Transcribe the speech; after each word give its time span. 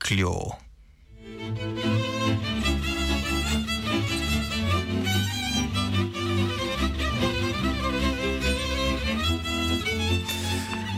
žaklju. 0.00 0.52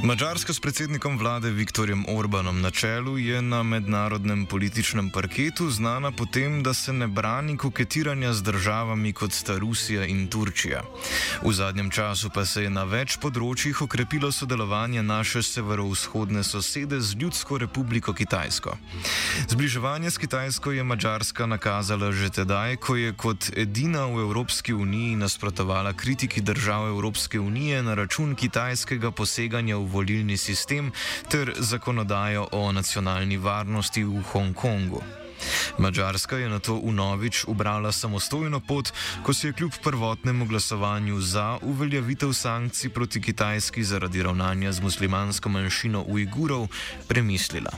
Mačarska 0.02 0.52
s 0.52 0.60
predsednikom 0.60 1.14
vlade 1.18 1.50
Viktorjem 1.50 2.04
Orbanom 2.08 2.60
na 2.60 2.70
čelu 2.70 3.18
je 3.18 3.42
na 3.42 3.62
mednarodnem 3.62 4.46
političnem 4.46 5.10
parketu 5.10 5.70
znana 5.70 6.10
potem, 6.10 6.62
da 6.62 6.74
se 6.74 6.92
ne 6.92 7.06
brani 7.06 7.56
koketiranja 7.56 8.32
z 8.32 8.42
državami 8.42 9.12
kot 9.12 9.32
sta 9.32 9.58
Rusija 9.58 10.04
in 10.04 10.26
Turčija. 10.26 10.82
V 11.42 11.52
zadnjem 11.52 11.90
času 11.90 12.30
pa 12.34 12.44
se 12.44 12.62
je 12.62 12.70
na 12.70 12.82
več 12.84 13.14
področjih 13.22 13.82
okrepilo 13.82 14.32
sodelovanje 14.32 15.02
naše 15.02 15.42
severovzhodne 15.42 16.42
sosede 16.42 16.98
z 17.00 17.14
Ljudsko 17.22 17.58
republiko 17.62 18.12
Kitajsko. 18.12 18.74
Zbliževanje 19.54 20.10
s 20.10 20.18
Kitajsko 20.18 20.72
je 20.72 20.82
Mačarska 20.82 21.46
nakazala 21.46 22.10
že 22.12 22.30
tedaj, 22.42 22.76
ko 22.76 22.96
je 22.98 23.14
kot 23.14 23.52
edina 23.54 24.10
v 24.10 24.26
Evropski 24.26 24.74
uniji 24.74 25.14
nasprotovala 25.16 25.92
kritiki 25.92 26.40
držav 26.40 26.90
Evropske 26.90 27.40
unije 27.40 27.82
na 27.82 27.94
račun 27.94 28.34
kitajskega 28.34 29.14
poseganja 29.14 29.78
v 29.78 29.91
volilni 29.92 30.36
sistem 30.36 30.92
ter 31.28 31.52
zakonodajo 31.58 32.48
o 32.52 32.72
nacionalni 32.72 33.36
varnosti 33.36 34.04
v 34.04 34.22
Hongkongu. 34.32 35.02
Mačarska 35.78 36.36
je 36.36 36.48
na 36.48 36.58
to 36.58 36.74
unovič 36.74 37.44
ubrala 37.48 37.92
samostojno 37.92 38.60
pot, 38.60 38.92
ko 39.22 39.34
si 39.34 39.46
je 39.46 39.52
kljub 39.52 39.72
prvotnemu 39.82 40.46
glasovanju 40.46 41.20
za 41.20 41.58
uveljavitev 41.62 42.32
sankcij 42.32 42.90
proti 42.90 43.22
Kitajski 43.22 43.84
zaradi 43.84 44.22
ravnanja 44.22 44.72
z 44.72 44.80
muslimansko 44.80 45.48
manjšino 45.48 46.04
Ujgurov 46.08 46.68
premislila. 47.08 47.70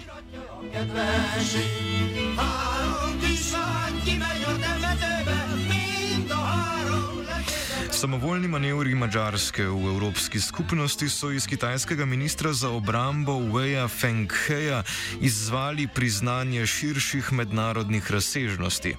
Samovoljni 8.05 8.49
manevri 8.53 8.95
Mačarske 8.95 9.65
v 9.65 9.87
Evropski 9.89 10.41
skupnosti 10.41 11.09
so 11.09 11.31
iz 11.33 11.47
kitajskega 11.49 12.05
ministra 12.05 12.53
za 12.53 12.69
obrambo 12.69 13.33
Weja 13.33 13.89
Fengheja 13.89 14.83
izzvali 15.21 15.89
priznanje 15.89 16.67
širših 16.67 17.33
mednarodnih 17.33 18.11
razsežnosti. 18.11 18.95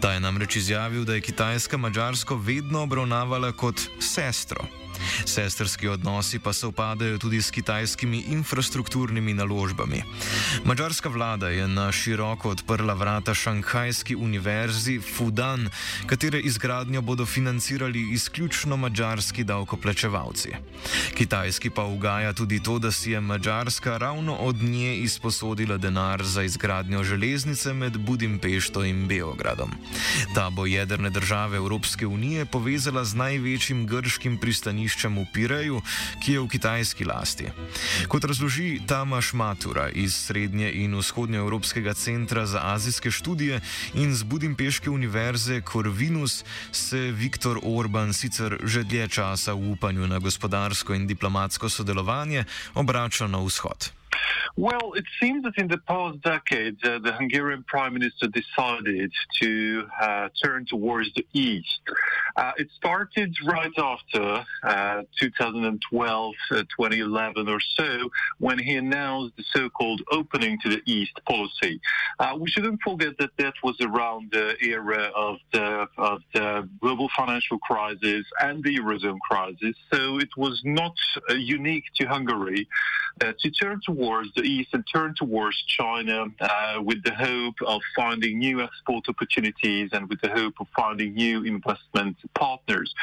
Ta 0.00 0.12
je 0.12 0.20
namreč 0.20 0.56
izjavil, 0.56 1.04
da 1.04 1.14
je 1.14 1.20
Kitajska 1.20 1.76
Mačarsko 1.76 2.36
vedno 2.36 2.82
obravnavala 2.82 3.52
kot 3.52 3.86
sestro. 4.00 4.79
Sestrski 5.24 5.88
odnosi 5.88 6.38
pa 6.38 6.52
se 6.52 6.66
upadajo 6.66 7.18
tudi 7.18 7.42
s 7.42 7.50
kitajskimi 7.50 8.24
infrastrukturnimi 8.28 9.34
naložbami. 9.34 10.02
Mačarska 10.64 11.08
vlada 11.08 11.48
je 11.48 11.68
na 11.68 11.92
široko 11.92 12.50
odprla 12.50 12.94
vrata 12.94 13.34
Šanghajski 13.34 14.16
univerzi 14.16 15.00
Fudan, 15.16 15.70
katere 16.06 16.40
izgradnjo 16.40 17.00
bodo 17.00 17.26
financirali 17.26 18.12
izključno 18.12 18.76
mačarski 18.76 19.44
davkoplačevalci. 19.44 20.48
Kitajski 21.14 21.70
pa 21.70 21.84
ugaja 21.84 22.32
tudi 22.32 22.62
to, 22.62 22.78
da 22.78 22.92
si 22.92 23.10
je 23.10 23.20
Mačarska 23.20 23.98
ravno 23.98 24.34
od 24.34 24.62
nje 24.62 24.96
izposodila 24.96 25.76
denar 25.76 26.24
za 26.24 26.42
izgradnjo 26.42 27.04
železnice 27.04 27.72
med 27.72 27.98
Budimpešto 27.98 28.84
in 28.84 29.08
Beogradom. 29.08 29.70
Ta 30.34 30.50
bo 30.50 30.66
jedrne 30.66 31.10
države 31.10 31.56
Evropske 31.56 32.06
unije 32.06 32.44
povezala 32.44 33.04
z 33.04 33.14
največjim 33.14 33.86
grškim 33.86 34.38
pristaniščem 34.38 34.89
v 35.20 35.26
Pireju, 35.32 35.82
ki 36.24 36.32
je 36.32 36.40
v 36.40 36.48
kitajski 36.48 37.04
lasti. 37.04 37.46
Kot 38.08 38.24
razloži 38.24 38.80
Tamaš 38.86 39.32
Matura 39.32 39.88
iz 39.88 40.14
Srednje 40.14 40.72
in 40.72 40.96
Vzhodnjoevropskega 40.98 41.94
centra 41.94 42.46
za 42.46 42.60
azijske 42.62 43.10
študije 43.10 43.60
in 43.94 44.14
z 44.14 44.22
Budimpeške 44.22 44.90
univerze 44.90 45.60
Corvinus, 45.72 46.44
se 46.72 47.12
Viktor 47.12 47.60
Orban 47.62 48.12
sicer 48.12 48.58
že 48.64 48.84
dlje 48.84 49.08
časa 49.08 49.52
v 49.52 49.72
upanju 49.72 50.06
na 50.06 50.18
gospodarsko 50.18 50.94
in 50.94 51.06
diplomatsko 51.06 51.68
sodelovanje 51.68 52.44
obrača 52.74 53.26
na 53.26 53.38
vzhod. 53.38 53.99
Well, 54.56 54.92
it 54.94 55.04
seems 55.20 55.44
that 55.44 55.56
in 55.56 55.68
the 55.68 55.78
past 55.78 56.20
decade, 56.22 56.84
uh, 56.84 56.98
the 56.98 57.12
Hungarian 57.12 57.64
prime 57.66 57.94
minister 57.94 58.26
decided 58.26 59.12
to 59.40 59.84
uh, 60.00 60.28
turn 60.42 60.66
towards 60.66 61.12
the 61.14 61.26
east. 61.32 61.80
Uh, 62.36 62.52
it 62.58 62.68
started 62.76 63.34
right 63.46 63.72
after 63.78 64.44
uh, 64.62 65.02
2012, 65.20 66.34
uh, 66.50 66.54
2011 66.76 67.48
or 67.48 67.60
so, 67.60 68.10
when 68.38 68.58
he 68.58 68.76
announced 68.76 69.36
the 69.36 69.44
so-called 69.54 70.02
opening 70.12 70.58
to 70.62 70.68
the 70.68 70.82
east 70.84 71.18
policy. 71.28 71.80
Uh, 72.18 72.36
we 72.38 72.48
shouldn't 72.50 72.80
forget 72.82 73.16
that 73.18 73.30
that 73.38 73.54
was 73.62 73.76
around 73.80 74.30
the 74.32 74.56
era 74.62 75.10
of 75.14 75.36
the, 75.52 75.86
of 75.96 76.20
the 76.34 76.68
global 76.80 77.08
financial 77.16 77.58
crisis 77.58 78.26
and 78.40 78.62
the 78.64 78.76
eurozone 78.76 79.18
crisis, 79.20 79.76
so 79.92 80.18
it 80.18 80.28
was 80.36 80.60
not 80.64 80.94
unique 81.30 81.84
to 81.94 82.06
Hungary 82.06 82.68
to 83.20 83.50
turn 83.50 83.80
towards 83.84 83.99
the 84.00 84.42
east 84.42 84.70
and 84.72 84.84
turn 84.92 85.14
towards 85.14 85.62
China 85.64 86.26
uh, 86.40 86.80
with 86.82 87.02
the 87.04 87.14
hope 87.14 87.54
of 87.66 87.80
finding 87.94 88.38
new 88.38 88.62
export 88.62 89.08
opportunities 89.08 89.90
and 89.92 90.08
with 90.08 90.20
the 90.20 90.30
hope 90.30 90.54
of 90.60 90.66
finding 90.74 91.14
new 91.14 91.44
investment 91.44 92.16
partners. 92.34 92.94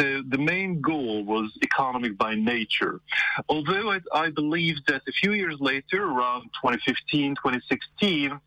So 0.00 0.22
the 0.28 0.38
main 0.38 0.80
goal 0.80 1.24
was 1.24 1.56
economic 1.62 2.16
by 2.16 2.34
nature. 2.34 3.00
Although 3.48 3.92
I, 3.92 4.00
I 4.14 4.30
believe 4.30 4.76
that 4.86 5.02
a 5.06 5.12
few 5.12 5.32
years 5.32 5.56
later, 5.60 6.04
around 6.04 6.44
2015, 6.62 7.34
2016, 7.34 8.40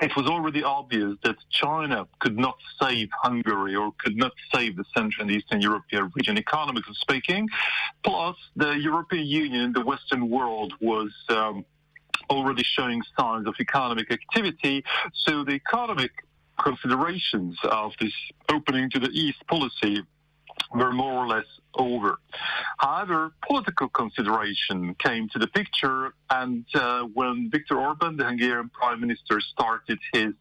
it 0.00 0.14
was 0.16 0.26
already 0.26 0.62
obvious 0.62 1.16
that 1.24 1.36
China 1.50 2.06
could 2.20 2.38
not 2.38 2.56
save 2.80 3.08
Hungary 3.22 3.74
or 3.74 3.92
could 3.98 4.16
not 4.16 4.32
save 4.54 4.76
the 4.76 4.84
Central 4.94 5.26
and 5.26 5.30
Eastern 5.30 5.60
European 5.60 6.10
region, 6.14 6.38
economically 6.38 6.94
speaking. 6.94 7.48
Plus, 8.04 8.36
the 8.56 8.72
European 8.72 9.26
Union, 9.26 9.72
the 9.72 9.84
Western 9.84 10.28
world, 10.28 10.74
was 10.80 11.10
um, 11.30 11.64
already 12.30 12.62
showing 12.62 13.02
signs 13.18 13.46
of 13.46 13.54
economic 13.60 14.10
activity. 14.12 14.84
So 15.14 15.44
the 15.44 15.52
economic 15.52 16.12
considerations 16.58 17.56
of 17.64 17.92
this 18.00 18.12
opening 18.50 18.90
to 18.90 18.98
the 18.98 19.10
East 19.10 19.46
policy 19.46 20.02
were 20.74 20.92
more 20.92 21.12
or 21.12 21.26
less 21.26 21.46
over. 21.74 22.18
However, 22.78 23.32
political 23.46 23.88
consideration 23.88 24.94
came 24.94 25.28
to 25.30 25.38
the 25.38 25.48
picture, 25.48 26.14
and 26.30 26.64
uh, 26.74 27.02
when 27.12 27.50
Viktor 27.50 27.76
Orban, 27.76 28.16
the 28.16 28.24
Hungarian 28.24 28.70
prime 28.70 29.00
minister, 29.00 29.40
started 29.40 29.98
his 30.12 30.32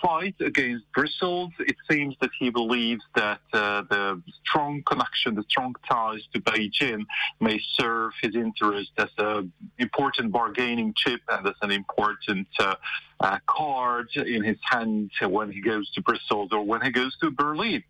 fight 0.00 0.36
against 0.40 0.84
Brussels, 0.92 1.50
it 1.58 1.74
seems 1.90 2.14
that 2.20 2.30
he 2.38 2.50
believes 2.50 3.02
that 3.16 3.40
uh, 3.52 3.82
the 3.90 4.22
strong 4.44 4.82
connection, 4.86 5.34
the 5.34 5.44
strong 5.48 5.74
ties 5.88 6.20
to 6.32 6.40
Beijing 6.40 7.04
may 7.40 7.60
serve 7.72 8.12
his 8.22 8.34
interest 8.36 8.92
as 8.98 9.08
an 9.18 9.52
important 9.78 10.32
bargaining 10.32 10.94
chip 10.96 11.20
and 11.28 11.46
as 11.46 11.54
an 11.62 11.72
important 11.72 12.46
uh, 12.60 12.76
uh, 13.20 13.38
card 13.46 14.08
in 14.14 14.42
his 14.44 14.58
hand 14.70 15.10
when 15.28 15.50
he 15.50 15.60
goes 15.60 15.90
to 15.92 16.02
Brussels 16.02 16.50
or 16.52 16.64
when 16.64 16.80
he 16.80 16.90
goes 16.90 17.16
to 17.18 17.30
Berlin. 17.30 17.82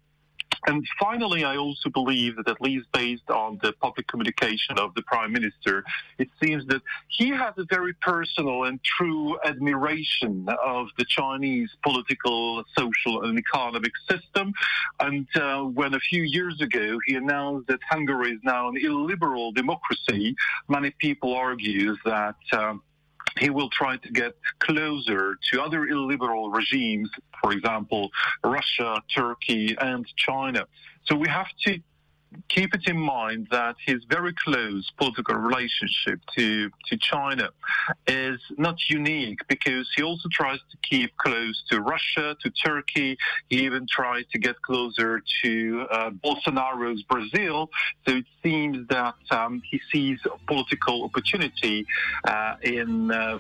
And 0.67 0.87
finally, 1.01 1.45
I 1.45 1.57
also 1.57 1.91
believe 1.91 2.37
that, 2.37 2.49
at 2.49 2.61
least 2.61 2.87
based 2.93 3.29
on 3.31 3.59
the 3.63 3.73
public 3.81 4.07
communication 4.07 4.79
of 4.79 4.95
the 4.95 5.03
Prime 5.03 5.33
Minister, 5.33 5.85
it 6.19 6.29
seems 6.43 6.65
that 6.67 6.83
he 7.09 7.31
has 7.31 7.55
a 7.57 7.65
very 7.69 7.95
personal 7.95 8.65
and 8.65 8.83
true 8.85 9.39
admiration 9.45 10.47
of 10.65 10.87
the 10.99 11.05
Chinese 11.05 11.71
political, 11.83 12.63
social, 12.77 13.25
and 13.25 13.39
economic 13.39 13.93
system. 14.09 14.53
And 15.01 15.27
uh, 15.35 15.63
when 15.63 15.95
a 15.95 16.01
few 16.01 16.23
years 16.23 16.61
ago 16.61 16.99
he 17.07 17.17
announced 17.17 17.67
that 17.69 17.81
Hungary 17.91 18.33
is 18.33 18.41
now 18.45 18.69
an 18.69 18.77
illiberal 18.77 19.53
democracy, 19.53 20.37
many 20.69 20.91
people 20.99 21.35
argue 21.35 21.97
that. 22.05 22.37
Um, 22.53 22.83
he 23.39 23.51
will 23.51 23.71
try 23.71 23.97
to 23.97 24.11
get 24.11 24.37
closer 24.59 25.37
to 25.51 25.63
other 25.63 25.87
illiberal 25.87 26.51
regimes, 26.51 27.11
for 27.43 27.53
example, 27.53 28.11
Russia, 28.45 29.03
Turkey, 29.15 29.77
and 29.81 30.07
China. 30.17 30.67
So 31.05 31.17
we 31.17 31.29
have 31.29 31.49
to 31.65 31.81
keep 32.49 32.75
it 32.75 32.87
in 32.87 32.99
mind 32.99 33.49
that 33.51 33.77
his 33.85 34.05
very 34.05 34.35
close 34.45 34.91
political 34.97 35.35
relationship 35.37 36.21
to, 36.37 36.71
to 36.89 36.97
China 36.99 37.51
is 38.07 38.41
not 38.57 38.77
unique 38.89 39.41
because 39.49 39.91
he 39.97 40.03
also 40.03 40.29
tries 40.31 40.59
to 40.71 40.77
keep 40.89 41.17
close 41.17 41.63
to 41.71 41.81
Russia, 41.81 42.37
to 42.43 42.51
Turkey. 42.51 43.17
He 43.49 43.65
even 43.65 43.87
tries 43.91 44.25
to 44.33 44.39
get 44.39 44.61
closer 44.63 45.23
to 45.43 45.87
uh, 45.91 46.11
Bolsonaro's 46.11 47.03
Brazil. 47.03 47.71
So 48.07 48.17
it 48.17 48.27
seems 48.43 48.89
that 48.89 49.15
um, 49.31 49.63
he 49.69 49.81
sees 49.93 50.19
a 50.27 50.39
political 50.47 51.05
opportunity 51.05 51.87
uh, 52.25 52.57
in 52.63 53.11
uh, 53.11 53.39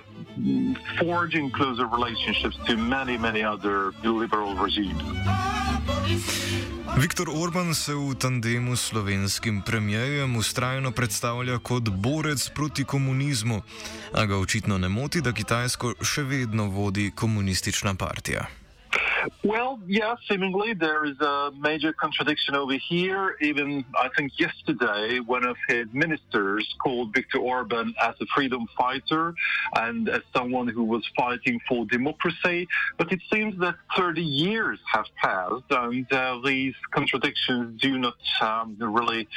forging 0.98 1.50
closer 1.50 1.86
relationships 1.86 2.56
to 2.66 2.76
many, 2.76 3.16
many 3.16 3.42
other 3.42 3.92
liberal 4.02 4.54
regimes. 4.54 5.71
Viktor 6.96 7.28
Orban 7.34 7.74
se 7.74 7.94
v 7.94 8.14
tandemu 8.14 8.76
s 8.76 8.80
slovenskim 8.80 9.62
premijejem 9.62 10.36
ustrajno 10.36 10.90
predstavlja 10.90 11.58
kot 11.58 11.88
borec 11.88 12.48
proti 12.54 12.84
komunizmu, 12.84 13.62
a 14.12 14.24
ga 14.26 14.38
očitno 14.38 14.78
ne 14.78 14.88
moti, 14.88 15.20
da 15.20 15.32
Kitajsko 15.32 15.94
še 16.02 16.22
vedno 16.22 16.66
vodi 16.68 17.10
komunistična 17.16 17.94
partija. 17.94 18.61
Well, 19.44 19.80
yeah, 19.86 20.14
seemingly 20.28 20.74
there 20.74 21.04
is 21.04 21.20
a 21.20 21.52
major 21.58 21.92
contradiction 21.92 22.54
over 22.54 22.74
here. 22.74 23.36
Even 23.40 23.84
I 23.96 24.08
think 24.16 24.32
yesterday, 24.38 25.20
one 25.20 25.44
of 25.44 25.56
his 25.68 25.86
ministers 25.92 26.74
called 26.82 27.14
Viktor 27.14 27.38
Orban 27.38 27.94
as 28.02 28.14
a 28.20 28.26
freedom 28.34 28.66
fighter 28.76 29.34
and 29.76 30.08
as 30.08 30.22
someone 30.34 30.68
who 30.68 30.84
was 30.84 31.04
fighting 31.16 31.60
for 31.68 31.84
democracy. 31.86 32.68
But 32.98 33.12
it 33.12 33.20
seems 33.32 33.58
that 33.60 33.76
30 33.96 34.22
years 34.22 34.78
have 34.92 35.06
passed, 35.22 35.64
and 35.70 36.10
uh, 36.12 36.40
these 36.44 36.74
contradictions 36.90 37.80
do 37.80 37.98
not 37.98 38.14
um, 38.40 38.76
really, 38.78 39.28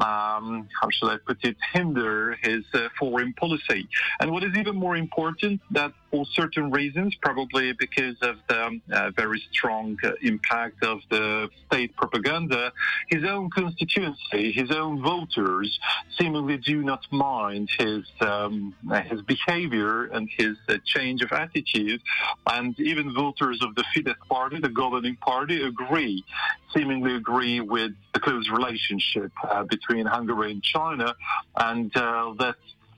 um, 0.00 0.68
how 0.80 0.88
should 0.90 1.10
I 1.10 1.16
put 1.26 1.44
it, 1.44 1.56
hinder 1.72 2.36
his 2.42 2.64
uh, 2.72 2.88
foreign 2.98 3.32
policy. 3.34 3.88
And 4.20 4.30
what 4.30 4.44
is 4.44 4.56
even 4.56 4.76
more 4.76 4.96
important, 4.96 5.60
that 5.72 5.92
for 6.14 6.24
certain 6.32 6.70
reasons, 6.70 7.12
probably 7.20 7.72
because 7.72 8.16
of 8.22 8.36
the 8.48 8.80
uh, 8.92 9.10
very 9.16 9.42
strong 9.50 9.96
uh, 10.04 10.12
impact 10.22 10.84
of 10.84 11.00
the 11.10 11.50
state 11.66 11.94
propaganda, 11.96 12.72
his 13.08 13.24
own 13.24 13.50
constituency, 13.50 14.52
his 14.52 14.70
own 14.70 15.02
voters 15.02 15.76
seemingly 16.16 16.56
do 16.56 16.84
not 16.84 17.00
mind 17.10 17.68
his 17.80 18.04
um, 18.20 18.72
his 19.10 19.22
behavior 19.22 20.04
and 20.04 20.28
his 20.38 20.56
uh, 20.68 20.76
change 20.84 21.20
of 21.22 21.32
attitude, 21.32 22.00
and 22.46 22.78
even 22.78 23.12
voters 23.12 23.58
of 23.62 23.74
the 23.74 23.82
Fidesz 23.92 24.14
party, 24.28 24.60
the 24.60 24.68
governing 24.68 25.16
party, 25.16 25.64
agree, 25.64 26.24
seemingly 26.72 27.16
agree 27.16 27.60
with 27.60 27.90
the 28.12 28.20
close 28.20 28.48
relationship 28.50 29.32
uh, 29.50 29.64
between 29.64 30.06
Hungary 30.06 30.52
and 30.52 30.62
China, 30.62 31.16
and 31.56 31.96
uh, 31.96 32.34
that 32.38 32.54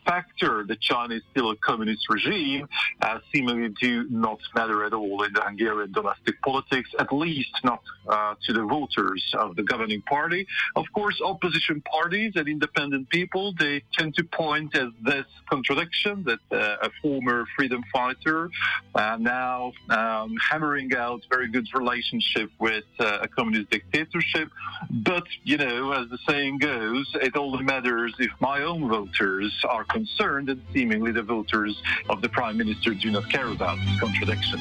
factor 0.07 0.65
that 0.69 0.81
China 0.81 1.15
is 1.15 1.23
still 1.33 1.51
a 1.51 1.57
communist 1.57 2.05
regime 2.09 2.69
uh, 3.03 3.19
seemingly 3.33 3.71
do 3.81 4.07
not 4.09 4.39
matter 4.55 4.85
at 4.85 4.93
all 4.93 5.23
in 5.25 5.33
the 5.33 5.43
Hungarian 5.43 5.93
domestic 5.93 6.41
politics, 6.43 6.91
at 6.99 7.13
least 7.13 7.55
not 7.65 7.83
uh, 8.09 8.35
to 8.45 8.53
the 8.53 8.63
voters 8.63 9.23
of 9.35 9.57
the 9.57 9.63
governing 9.63 10.03
party. 10.03 10.47
Of 10.77 10.87
course, 10.93 11.21
opposition 11.25 11.83
parties 11.83 12.33
and 12.37 12.47
independent 12.49 13.11
people, 13.11 13.53
they 13.59 13.83
tend 13.99 14.15
to 14.15 14.25
point 14.25 14.75
at 14.77 14.89
this 15.05 15.27
contradiction 15.51 16.25
that 16.25 16.41
uh, 16.51 16.87
a 16.89 16.91
former 17.03 17.47
freedom 17.57 17.83
fighter 17.93 18.51
uh, 18.95 19.17
now 19.21 19.73
um, 19.91 20.37
hammering 20.51 20.95
out 20.95 21.21
very 21.31 21.49
good 21.49 21.67
relationship 21.75 22.51
with 22.59 22.85
uh, 23.01 23.19
a 23.23 23.29
communist 23.29 23.71
dictatorship. 23.71 24.49
But, 24.91 25.25
you 25.45 25.57
know, 25.57 25.93
as 25.93 26.09
the 26.09 26.19
saying 26.29 26.59
goes, 26.59 27.07
it 27.15 27.37
only 27.37 27.65
matters 27.65 28.15
if 28.19 28.31
my 28.41 28.63
own 28.63 28.89
voters 28.89 29.53
are 29.69 29.85
concerned 29.97 30.49
and 30.53 30.61
seemingly 30.73 31.13
the 31.13 31.27
voters 31.35 31.75
of 32.13 32.17
the 32.25 32.31
prime 32.39 32.57
minister 32.63 32.91
do 33.05 33.11
not 33.17 33.25
care 33.35 33.51
about 33.59 33.77
this 33.85 33.97
contradiction. 34.05 34.59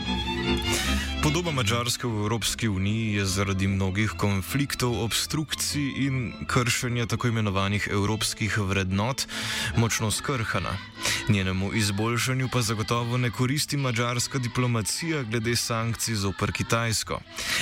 Podoba 1.25 1.51
Mačarske 1.51 2.07
v 2.07 2.21
Evropski 2.21 2.67
uniji 2.69 3.13
je 3.13 3.25
zaradi 3.25 3.67
mnogih 3.67 4.11
konfliktov, 4.17 4.93
obstrukcij 5.03 6.05
in 6.05 6.33
kršenja 6.47 7.05
tako 7.05 7.27
imenovanih 7.27 7.87
evropskih 7.91 8.57
vrednot 8.57 9.25
močno 9.77 10.11
skrhana. 10.11 10.77
Njenemu 11.29 11.73
izboljšanju 11.73 12.49
pa 12.53 12.61
zagotovo 12.61 13.17
ne 13.17 13.31
koristi 13.31 13.77
mačarska 13.77 14.37
diplomacija 14.39 15.23
glede 15.23 15.55
sankcij 15.55 16.15
zoper 16.15 16.51
Kitajsko. 16.51 17.19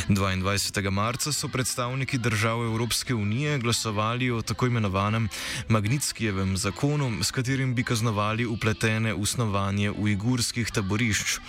22. 0.09 0.91
marca 0.91 1.31
so 1.31 1.47
predstavniki 1.47 2.17
držav 2.17 2.65
Evropske 2.65 3.15
unije 3.15 3.57
glasovali 3.59 4.31
o 4.31 4.41
tako 4.41 4.67
imenovanem 4.67 5.29
Magnitskijevem 5.69 6.57
zakonu, 6.57 7.23
s 7.23 7.31
katerim 7.31 7.62
bi 7.71 7.83
kaznovali 7.87 8.43
upletene 8.45 9.13
v 9.15 9.25
snovanje 9.25 9.91
ujgurskih 9.91 10.67
taborišč. 10.67 11.39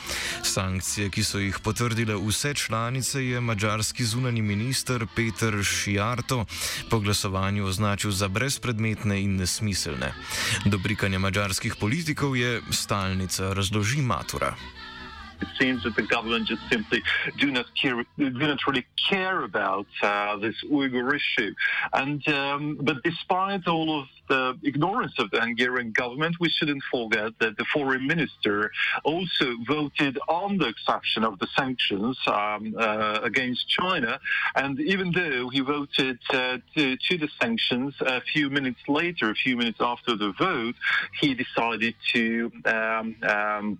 Sankcije, 0.46 1.10
ki 1.10 1.24
so 1.26 1.42
jih 1.42 1.58
potrdile 1.58 2.14
vse 2.14 2.54
članice, 2.54 3.24
je 3.24 3.40
mačarski 3.40 4.06
zunani 4.06 4.42
minister 4.42 5.06
Peter 5.16 5.58
Šijarto 5.64 6.44
po 6.90 7.00
glasovanju 7.02 7.66
označil 7.66 8.14
za 8.14 8.28
brezpredmetne 8.28 9.18
in 9.22 9.36
nesmiselne. 9.36 10.14
Dobrikanje 10.64 11.18
mačarskih 11.18 11.74
politikov 11.80 12.36
je 12.36 12.62
stalnica, 12.70 13.52
razloži 13.52 14.02
Matura. 14.02 14.54
It 15.40 15.48
seems 15.58 15.82
that 15.84 15.96
the 15.96 16.02
government 16.02 16.46
just 16.46 16.62
simply 16.70 17.02
do 17.38 17.50
not 17.50 17.66
care, 17.80 18.04
do 18.18 18.30
not 18.30 18.58
really 18.66 18.86
care 19.08 19.42
about 19.42 19.86
uh, 20.02 20.36
this 20.36 20.56
Uyghur 20.64 21.14
issue. 21.14 21.54
And 21.92 22.26
um, 22.28 22.78
but 22.80 23.02
despite 23.02 23.66
all 23.66 24.00
of 24.00 24.06
the 24.28 24.58
ignorance 24.62 25.12
of 25.18 25.30
the 25.30 25.40
Hungarian 25.40 25.92
government, 25.92 26.36
we 26.40 26.48
shouldn't 26.48 26.82
forget 26.90 27.32
that 27.40 27.56
the 27.56 27.64
foreign 27.72 28.06
minister 28.06 28.70
also 29.04 29.54
voted 29.66 30.18
on 30.28 30.58
the 30.58 30.68
exception 30.68 31.24
of 31.24 31.38
the 31.38 31.46
sanctions 31.56 32.18
um, 32.26 32.74
uh, 32.78 33.20
against 33.22 33.68
China. 33.68 34.18
And 34.54 34.80
even 34.80 35.12
though 35.12 35.48
he 35.50 35.60
voted 35.60 36.18
uh, 36.30 36.58
to, 36.74 36.96
to, 36.96 37.18
the 37.18 37.28
sanctions 37.40 37.94
a 38.00 38.20
few 38.20 38.50
minutes 38.50 38.80
later, 38.88 39.30
a 39.30 39.34
few 39.34 39.56
minutes 39.56 39.78
after 39.80 40.16
the 40.16 40.32
vote, 40.32 40.74
he 41.20 41.34
decided 41.34 41.94
to. 42.12 42.50
Um, 42.64 43.16
um 43.22 43.78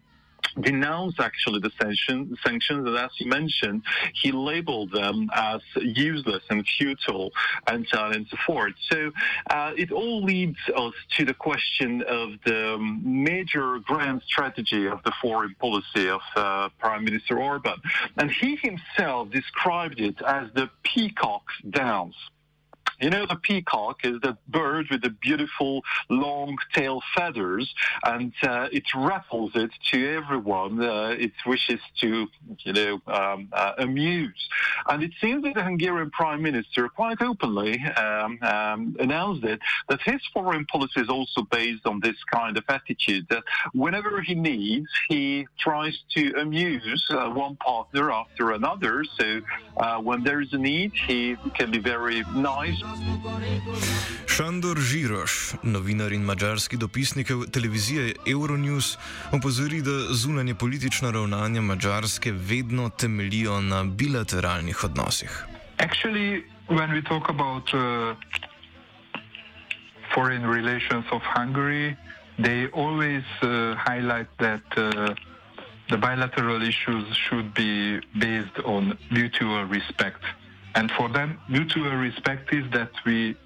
denounce 0.60 1.18
actually 1.18 1.60
the 1.60 1.70
sanction, 1.80 2.36
sanctions, 2.44 2.86
and 2.86 2.96
as 2.96 3.10
you 3.18 3.26
mentioned, 3.28 3.82
he 4.14 4.32
labeled 4.32 4.92
them 4.92 5.30
as 5.34 5.60
useless 5.76 6.42
and 6.50 6.66
futile, 6.78 7.32
and 7.66 7.86
so 7.90 7.98
on 8.00 8.14
and 8.14 8.26
so 8.28 8.36
forth. 8.46 8.74
So 8.90 9.12
uh, 9.50 9.72
it 9.76 9.92
all 9.92 10.22
leads 10.22 10.58
us 10.76 10.94
to 11.16 11.24
the 11.24 11.34
question 11.34 12.02
of 12.02 12.30
the 12.44 12.78
major 13.02 13.78
grand 13.80 14.22
strategy 14.26 14.86
of 14.86 15.02
the 15.04 15.12
foreign 15.20 15.54
policy 15.56 16.08
of 16.08 16.20
uh, 16.36 16.68
Prime 16.78 17.04
Minister 17.04 17.38
Orban, 17.38 17.76
and 18.16 18.30
he 18.30 18.56
himself 18.56 19.30
described 19.30 20.00
it 20.00 20.20
as 20.22 20.48
the 20.54 20.70
peacock's 20.82 21.54
dance. 21.68 22.14
You 23.00 23.10
know, 23.10 23.26
the 23.26 23.36
peacock 23.36 24.04
is 24.04 24.20
the 24.20 24.36
bird 24.48 24.86
with 24.90 25.02
the 25.02 25.10
beautiful 25.10 25.82
long 26.08 26.56
tail 26.72 27.02
feathers, 27.16 27.72
and 28.04 28.32
uh, 28.42 28.68
it 28.72 28.84
rattles 28.94 29.52
it 29.54 29.70
to 29.90 30.16
everyone 30.16 30.82
uh, 30.82 31.14
it 31.18 31.32
wishes 31.46 31.80
to, 32.00 32.26
you 32.60 32.72
know, 32.72 33.00
um, 33.06 33.48
uh, 33.52 33.72
amuse. 33.78 34.48
And 34.88 35.02
it 35.02 35.12
seems 35.20 35.42
that 35.44 35.54
the 35.54 35.62
Hungarian 35.62 36.10
Prime 36.10 36.42
Minister 36.42 36.88
quite 36.88 37.20
openly 37.20 37.80
um, 37.96 38.38
um, 38.42 38.96
announced 39.00 39.44
it 39.44 39.60
that 39.88 40.00
his 40.02 40.20
foreign 40.32 40.64
policy 40.66 41.00
is 41.00 41.08
also 41.08 41.42
based 41.50 41.86
on 41.86 42.00
this 42.00 42.16
kind 42.32 42.56
of 42.56 42.64
attitude 42.68 43.26
that 43.30 43.42
whenever 43.72 44.20
he 44.20 44.34
needs, 44.34 44.88
he 45.08 45.46
tries 45.58 45.96
to 46.14 46.32
amuse 46.38 47.04
uh, 47.10 47.28
one 47.30 47.56
partner 47.56 48.10
after 48.12 48.52
another. 48.52 49.04
So 49.18 49.40
uh, 49.76 49.98
when 49.98 50.22
there 50.24 50.40
is 50.40 50.52
a 50.52 50.58
need, 50.58 50.92
he 51.06 51.36
can 51.54 51.70
be 51.70 51.78
very 51.78 52.22
nice 52.34 52.82
Šandor 54.26 54.78
Žiroš, 54.80 55.54
novinar 55.62 56.12
in 56.12 56.22
mačarski 56.22 56.76
dopisnik 56.76 57.28
televizije 57.52 58.14
Euronews, 58.26 58.96
opozori, 59.32 59.82
da 59.82 60.14
zunanje 60.14 60.54
politična 60.54 61.10
ravnanja 61.10 61.60
Mačarske 61.60 62.32
vedno 62.32 62.88
temeljijo 62.88 63.60
na 63.60 63.84
bilateralnih 63.84 64.84
odnosih. 64.84 65.44
Actually, 65.78 66.42
when 66.68 66.90
we 66.90 67.02
talk 67.02 67.28
about 67.28 67.74
uh, 67.74 67.80
foreign 70.14 70.46
relations 70.46 71.04
of 71.12 71.22
Hungary, 71.36 71.96
they 72.42 72.68
always 72.72 73.24
uh, 73.42 73.48
highlight 73.88 74.28
that 74.38 74.66
uh, 74.76 75.14
the 75.88 75.96
bilateral 75.96 76.62
issues 76.62 77.04
should 77.16 77.54
be 77.54 78.00
based 78.18 78.58
on 78.64 78.98
mutual 79.10 79.64
respect. 79.64 80.24
And 80.74 80.90
for 80.90 81.08
them, 81.08 81.38
mutual 81.48 81.90
respect 81.94 82.52
is 82.52 82.64
that 82.72 82.90
we 83.06 83.36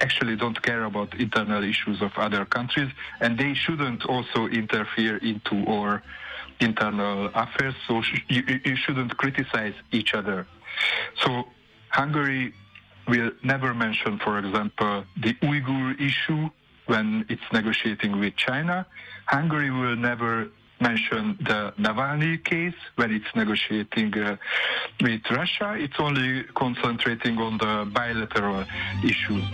actually 0.00 0.36
don't 0.36 0.60
care 0.62 0.84
about 0.84 1.14
internal 1.20 1.62
issues 1.62 2.00
of 2.00 2.12
other 2.16 2.44
countries, 2.44 2.90
and 3.20 3.38
they 3.38 3.54
shouldn't 3.54 4.04
also 4.06 4.46
interfere 4.46 5.18
into 5.18 5.66
our 5.66 6.02
internal 6.60 7.26
affairs. 7.34 7.74
So 7.86 8.00
sh- 8.02 8.22
you, 8.28 8.42
you 8.64 8.76
shouldn't 8.76 9.16
criticize 9.16 9.74
each 9.90 10.14
other. 10.14 10.46
So 11.22 11.44
Hungary 11.90 12.54
will 13.08 13.32
never 13.42 13.74
mention, 13.74 14.18
for 14.18 14.38
example, 14.38 15.04
the 15.20 15.34
Uyghur 15.34 16.00
issue 16.00 16.48
when 16.86 17.26
it's 17.28 17.42
negotiating 17.52 18.18
with 18.18 18.36
China. 18.36 18.86
Hungary 19.26 19.70
will 19.70 19.96
never 19.96 20.48
mention 20.82 21.36
the 21.48 21.72
Navalny 21.78 22.34
case 22.50 22.80
when 22.98 23.10
it's 23.16 23.32
negotiating 23.34 24.10
uh, 24.18 24.36
with 25.00 25.24
Russia. 25.30 25.68
It's 25.84 25.98
only 25.98 26.28
concentrating 26.62 27.38
on 27.38 27.58
the 27.58 27.74
bilateral 27.98 28.64
issues. 29.12 29.44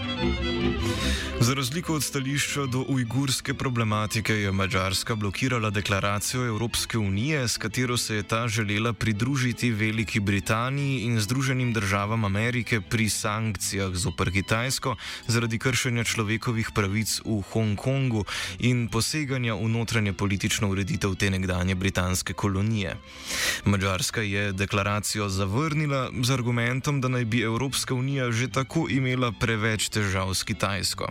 Za 1.41 1.55
razliko 1.55 1.95
od 1.95 2.05
stališča 2.05 2.67
do 2.67 2.85
ujgurske 2.89 3.55
problematike 3.55 4.33
je 4.35 4.53
Mačarska 4.53 5.15
blokirala 5.15 5.71
deklaracijo 5.71 6.47
Evropske 6.47 6.99
unije, 6.99 7.49
s 7.49 7.57
katero 7.57 7.97
se 7.97 8.15
je 8.15 8.23
ta 8.23 8.49
želela 8.49 8.93
pridružiti 8.93 9.71
Veliki 9.71 10.21
Britaniji 10.21 11.01
in 11.01 11.21
Združenim 11.21 11.73
državam 11.73 12.25
Amerike 12.25 12.81
pri 12.81 13.09
sankcijah 13.09 13.93
zoper 13.93 14.33
Kitajsko 14.33 14.97
zaradi 15.27 15.59
kršenja 15.59 16.05
človekovih 16.05 16.71
pravic 16.75 17.21
v 17.25 17.43
Hongkongu 17.53 18.25
in 18.59 18.89
poseganja 18.89 19.55
v 19.55 19.69
notranje 19.69 20.13
politično 20.13 20.69
ureditev 20.69 21.15
te 21.19 21.31
nekdanje 21.31 21.75
britanske 21.75 22.33
kolonije. 22.33 22.97
Mačarska 23.65 24.23
je 24.23 24.53
deklaracijo 24.53 25.29
zavrnila 25.29 26.11
z 26.23 26.31
argumentom, 26.35 27.01
da 27.01 27.09
naj 27.09 27.25
bi 27.25 27.43
Evropska 27.43 27.95
unija 27.95 28.31
že 28.31 28.49
tako 28.49 28.87
imela 28.91 29.33
preveč 29.41 29.89
težav 29.89 30.35
s 30.35 30.43
Kitajsko. 30.43 31.09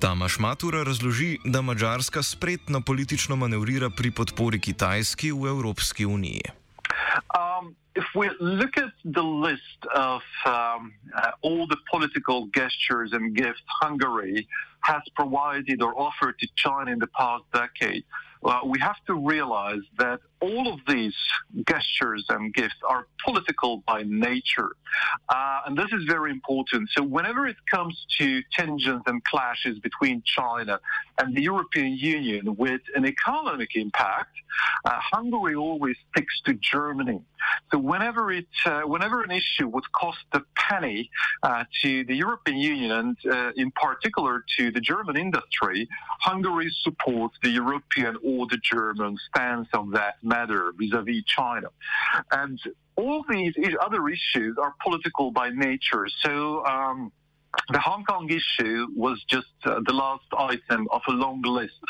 Tamaš 0.00 0.38
Matura 0.38 0.82
razloži, 0.82 1.38
da 1.44 1.62
Mačarska 1.62 2.22
spretno 2.22 2.80
politično 2.80 3.36
manevrira 3.36 3.90
pri 3.90 4.10
podpori 4.10 4.60
Kitajski 4.60 5.32
v 5.32 5.48
Evropski 5.48 6.06
uniji. 6.06 6.42
Um, 7.36 7.76
if 7.94 8.04
we 8.14 8.28
look 8.40 8.76
at 8.76 8.92
the 9.04 9.26
list 9.46 9.80
of 9.94 10.22
um, 10.46 10.92
uh, 11.14 11.46
all 11.46 11.66
the 11.72 11.80
political 11.92 12.38
gestures 12.58 13.12
and 13.12 13.34
gifts 13.36 13.64
Hungary 13.82 14.46
has 14.80 15.02
provided 15.14 15.78
or 15.82 15.92
offered 16.08 16.34
to 16.42 16.46
China 16.62 16.90
in 16.90 16.98
the 16.98 17.12
past 17.20 17.44
decade, 17.52 18.04
uh, 18.04 18.31
we 18.64 18.78
have 18.80 18.96
to 19.06 19.14
realize 19.14 19.82
that 19.98 20.20
all 20.42 20.72
of 20.72 20.80
these 20.88 21.14
gestures 21.66 22.24
and 22.28 22.52
gifts 22.52 22.74
are 22.88 23.06
political 23.24 23.82
by 23.86 24.02
nature. 24.02 24.72
Uh, 25.28 25.60
and 25.66 25.78
this 25.78 25.90
is 25.92 26.04
very 26.06 26.30
important. 26.30 26.90
So, 26.94 27.02
whenever 27.02 27.46
it 27.46 27.56
comes 27.70 28.04
to 28.18 28.42
tensions 28.52 29.02
and 29.06 29.22
clashes 29.24 29.78
between 29.78 30.22
China 30.24 30.80
and 31.18 31.34
the 31.34 31.42
European 31.42 31.92
Union 31.96 32.56
with 32.56 32.82
an 32.94 33.06
economic 33.06 33.70
impact, 33.74 34.36
uh, 34.84 34.98
Hungary 35.12 35.54
always 35.54 35.96
sticks 36.10 36.40
to 36.46 36.54
Germany. 36.54 37.22
So, 37.70 37.78
whenever 37.78 38.30
it, 38.32 38.48
uh, 38.66 38.82
whenever 38.82 39.22
an 39.22 39.30
issue 39.30 39.68
would 39.68 39.90
cost 39.92 40.24
a 40.32 40.40
penny 40.56 41.10
uh, 41.42 41.64
to 41.82 42.04
the 42.04 42.14
European 42.14 42.58
Union 42.58 42.92
and, 42.92 43.16
uh, 43.30 43.52
in 43.56 43.70
particular, 43.70 44.44
to 44.58 44.70
the 44.70 44.80
German 44.80 45.16
industry, 45.16 45.88
Hungary 46.20 46.70
supports 46.82 47.36
the 47.42 47.50
European 47.50 48.16
or 48.22 48.46
the 48.48 48.58
German 48.58 49.16
stance 49.28 49.68
on 49.72 49.90
that 49.92 50.16
matter 50.36 50.72
vis-à-vis 50.78 51.22
China. 51.26 51.68
And 52.30 52.58
all 52.96 53.24
these 53.28 53.54
other 53.86 54.02
issues 54.08 54.56
are 54.62 54.74
political 54.86 55.30
by 55.30 55.50
nature. 55.50 56.04
So 56.24 56.64
um, 56.64 57.12
the 57.74 57.80
Hong 57.80 58.04
Kong 58.04 58.28
issue 58.30 58.86
was 58.94 59.22
just 59.34 59.54
uh, 59.64 59.80
the 59.84 59.92
last 59.92 60.28
item 60.36 60.88
of 60.90 61.02
a 61.08 61.12
long 61.12 61.42
list 61.42 61.80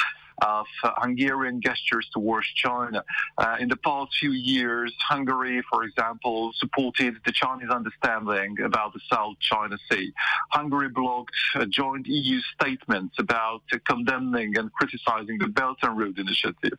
of 0.40 0.66
Hungarian 0.82 1.60
gestures 1.60 2.08
towards 2.12 2.48
China. 2.54 3.04
Uh, 3.38 3.56
in 3.60 3.68
the 3.68 3.76
past 3.76 4.10
few 4.18 4.32
years, 4.32 4.92
Hungary, 5.08 5.62
for 5.70 5.84
example, 5.84 6.52
supported 6.56 7.14
the 7.24 7.32
Chinese 7.32 7.70
understanding 7.70 8.56
about 8.64 8.92
the 8.92 9.00
South 9.12 9.36
China 9.40 9.76
Sea. 9.90 10.12
Hungary 10.50 10.88
blocked 10.88 11.34
uh, 11.54 11.66
joint 11.66 12.06
EU 12.08 12.40
statements 12.54 13.14
about 13.18 13.62
condemning 13.86 14.56
and 14.58 14.72
criticizing 14.72 15.38
the 15.38 15.48
Belt 15.48 15.78
and 15.82 15.98
Road 15.98 16.18
Initiative 16.18 16.78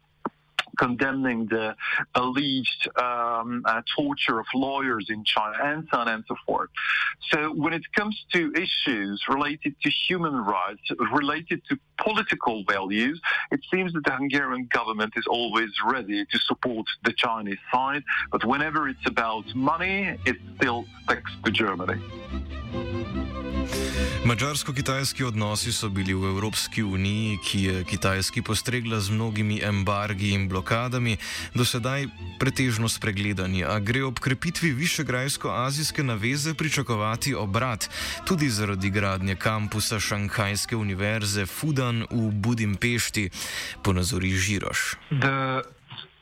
condemning 0.78 1.48
the 1.48 1.76
alleged 2.16 2.90
um, 2.98 3.64
uh, 3.66 3.82
torture 3.96 4.40
of 4.40 4.46
lawyers 4.54 5.08
in 5.10 5.24
China, 5.24 5.58
and 5.64 5.88
so 5.92 6.00
on 6.00 6.08
and 6.08 6.24
so 6.28 6.36
forth. 6.46 6.70
So, 7.32 7.54
when 7.54 7.74
it 7.74 7.84
comes 7.96 8.26
to 8.34 8.54
issues 8.54 9.24
related 9.30 9.76
to 9.82 9.90
human 10.08 10.36
rights, 10.36 10.82
related 11.12 11.62
to 11.70 11.78
political 11.98 12.64
values, 12.68 13.22
it 13.52 13.62
seems 13.72 13.94
that 13.94 14.04
the 14.06 14.12
Hungarian 14.12 14.68
government 14.72 15.14
is 15.16 15.26
always 15.28 15.70
ready 15.86 16.26
to 16.26 16.40
support 16.40 16.86
the 17.04 17.14
Chinese 17.14 17.58
side. 17.72 18.04
But 18.32 18.46
whenever 18.46 18.88
it's 18.88 19.06
about 19.06 19.54
money, 19.56 20.18
it 20.26 20.38
still 20.58 20.86
sticks 21.06 21.32
to 21.46 21.52
Germany. 21.52 22.02
Mačarsko-kitajski 24.24 25.24
odnosi 25.24 25.72
so 25.72 25.90
bili 25.90 26.14
v 26.14 26.24
Evropski 26.32 26.84
uniji, 26.84 27.38
ki 27.44 27.64
je 27.64 27.84
Kitajski 27.84 28.42
postregla 28.42 29.00
z 29.00 29.12
mnogimi 29.12 29.60
embargi 29.60 30.32
in 30.32 30.48
blokadami, 30.48 31.18
do 31.52 31.66
sedaj 31.68 32.08
pretežno 32.40 32.88
spregledani, 32.88 33.68
a 33.68 33.84
gre 33.84 34.06
ob 34.08 34.24
krepitvi 34.24 34.72
višegrajsko-azijske 34.72 36.04
naveze 36.04 36.54
pričakovati 36.56 37.36
obrat, 37.36 37.90
tudi 38.24 38.48
zaradi 38.50 38.90
gradnje 38.90 39.36
kampusa 39.36 40.00
Šanghajske 40.00 40.76
univerze 40.76 41.46
Fudan 41.46 42.08
v 42.08 42.32
Budimpešti, 42.32 43.30
ponazori 43.84 44.32
Žiroš. 44.32 44.96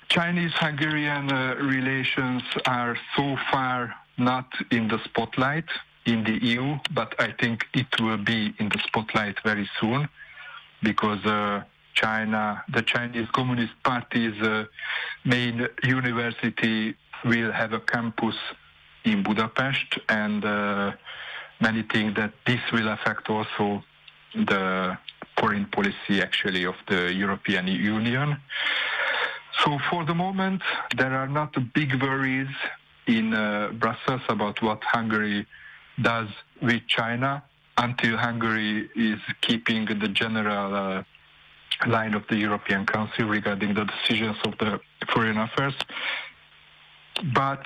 Chinese-Hungarian 0.10 1.32
uh, 1.32 1.56
relations 1.62 2.44
are 2.66 3.00
so 3.16 3.38
far 3.52 3.94
not 4.18 4.50
in 4.72 4.90
the 4.90 4.98
spotlight. 5.06 5.70
In 6.06 6.24
the 6.24 6.44
EU, 6.46 6.78
but 6.94 7.14
I 7.20 7.32
think 7.40 7.66
it 7.74 7.88
will 8.00 8.18
be 8.18 8.54
in 8.60 8.70
the 8.70 8.80
spotlight 8.88 9.36
very 9.44 9.70
soon 9.80 10.10
because 10.82 11.24
uh, 11.26 11.64
China, 11.94 12.64
the 12.74 12.82
Chinese 12.82 13.28
Communist 13.34 13.74
Party's 13.84 14.40
uh, 14.42 14.66
main 15.26 15.68
university 15.84 16.96
will 17.26 17.52
have 17.52 17.74
a 17.74 17.80
campus 17.80 18.36
in 19.04 19.24
Budapest, 19.24 20.00
and 20.10 20.44
uh, 20.44 20.92
many 21.60 21.84
think 21.84 22.16
that 22.16 22.34
this 22.46 22.62
will 22.72 22.88
affect 22.88 23.30
also 23.30 23.84
the 24.34 24.98
foreign 25.38 25.66
policy 25.66 26.22
actually 26.22 26.66
of 26.66 26.76
the 26.88 27.14
European 27.14 27.68
Union. 27.68 28.38
So 29.64 29.78
for 29.90 30.06
the 30.06 30.16
moment, 30.16 30.62
there 30.98 31.14
are 31.14 31.28
not 31.28 31.56
big 31.74 32.02
worries 32.02 32.48
in 33.08 33.34
uh, 33.34 33.72
Brussels 33.74 34.22
about 34.30 34.62
what 34.62 34.84
Hungary 34.84 35.46
does 36.02 36.28
with 36.62 36.82
China 36.88 37.44
until 37.78 38.18
Hungary 38.18 38.90
is 38.96 39.20
keeping 39.42 39.86
the 39.86 40.08
general 40.08 40.76
uh, 40.76 41.04
line 41.88 42.14
of 42.14 42.24
the 42.30 42.38
European 42.38 42.86
Council 42.86 43.26
regarding 43.26 43.74
the 43.74 43.86
decisions 43.86 44.38
of 44.46 44.58
the 44.60 44.80
foreign 45.14 45.38
affairs. 45.38 45.74
But 47.34 47.66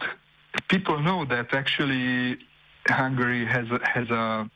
people 0.69 0.99
know 1.01 1.25
that 1.25 1.53
actually 1.53 2.37
Hungary 2.87 3.45
has 3.45 3.67
a, 3.71 3.79
has 3.87 4.09
a 4.09 4.49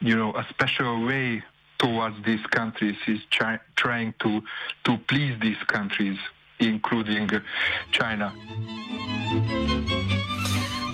you 0.00 0.16
know 0.16 0.32
a 0.34 0.46
special 0.50 1.04
way 1.04 1.42
towards 1.78 2.16
these 2.24 2.44
countries 2.46 2.96
is 3.06 3.20
try, 3.30 3.58
trying 3.76 4.14
to 4.20 4.40
to 4.84 4.98
please 5.08 5.38
these 5.40 5.62
countries 5.66 6.18
including 6.60 7.28
China. 7.92 8.32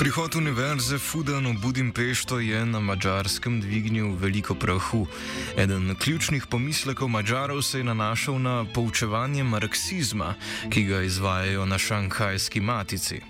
Prihod 0.00 0.32
univerze 0.34 0.96
Fudan 0.96 1.44
v 1.44 1.60
Budimpešto 1.60 2.40
je 2.40 2.56
na 2.64 2.80
mačarskem 2.80 3.60
dvignil 3.60 4.16
veliko 4.16 4.56
prahu. 4.56 5.04
Eden 5.60 5.92
ključnih 5.92 6.46
pomislekov 6.46 7.08
Mačarov 7.08 7.60
se 7.62 7.78
je 7.78 7.84
nanašal 7.84 8.40
na 8.40 8.64
poučevanje 8.64 9.44
marksizma, 9.44 10.34
ki 10.72 10.84
ga 10.88 11.02
izvajajo 11.02 11.66
na 11.66 11.78
šanghajski 11.78 12.60
matici. 12.60 13.20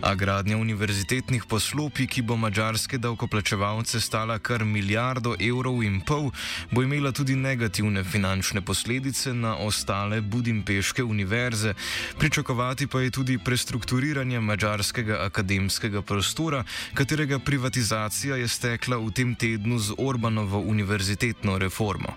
A 0.00 0.14
gradnja 0.14 0.56
univerzitetnih 0.56 1.44
poslopij, 1.44 2.06
ki 2.06 2.22
bo 2.22 2.36
mačarske 2.36 2.98
davkoplačevalce 2.98 4.00
stala 4.00 4.38
kar 4.38 4.64
milijardo 4.64 5.34
evrov 5.40 5.82
in 5.82 6.00
pol, 6.00 6.30
bo 6.70 6.82
imela 6.82 7.12
tudi 7.12 7.36
negativne 7.36 8.04
finančne 8.04 8.60
posledice 8.60 9.34
na 9.34 9.56
ostale 9.56 10.20
budimpeške 10.20 11.02
univerze. 11.02 11.74
Pričakovati 12.18 12.86
pa 12.86 13.00
je 13.00 13.10
tudi 13.10 13.38
prestrukturiranje 13.38 14.40
mačarskega 14.40 15.20
akademskega 15.24 16.02
prostora, 16.02 16.64
katerega 16.94 17.38
privatizacija 17.38 18.36
je 18.36 18.48
stekla 18.48 18.96
v 18.96 19.10
tem 19.10 19.34
tednu 19.34 19.78
z 19.78 19.94
Orbanovo 19.98 20.58
univerzitetno 20.58 21.58
reformo. 21.58 22.14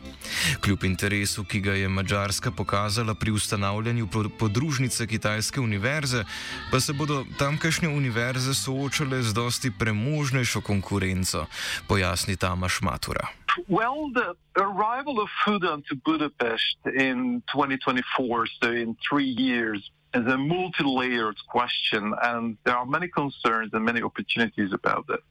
Kljub 0.61 0.83
interesu, 0.83 1.43
ki 1.43 1.59
ga 1.59 1.73
je 1.73 1.89
Mačarska 1.89 2.51
pokazala 2.51 3.13
pri 3.13 3.31
ustanavljanju 3.31 4.07
podružnice 4.39 5.07
Kitajske 5.07 5.61
univerze, 5.61 6.23
pa 6.71 6.79
se 6.79 6.93
bodo 6.93 7.25
tamkajšnje 7.43 7.89
univerze 7.91 8.55
soočale 8.55 9.19
z 9.19 9.35
dosti 9.35 9.67
premožnejšo 9.67 10.63
konkurenco, 10.63 11.51
pojasni 11.91 12.39
Tamaš 12.39 12.79
Matura. 12.79 13.27
Well, 13.67 14.07
the 14.15 14.31
arrival 14.55 15.19
of 15.19 15.27
Fudan 15.43 15.83
to 15.91 15.99
Budapest 16.07 16.79
in 16.87 17.43
2024, 17.51 18.47
so 18.63 18.71
in 18.71 18.95
three 19.03 19.27
years, 19.27 19.91
is 20.15 20.23
a 20.23 20.37
multi 20.37 20.87
layered 20.87 21.35
question, 21.51 22.15
and 22.23 22.55
there 22.63 22.77
are 22.79 22.87
many 22.87 23.11
concerns 23.11 23.69
and 23.75 23.83
many 23.83 24.01
opportunities 24.01 24.71
about 24.71 25.05
it. 25.11 25.23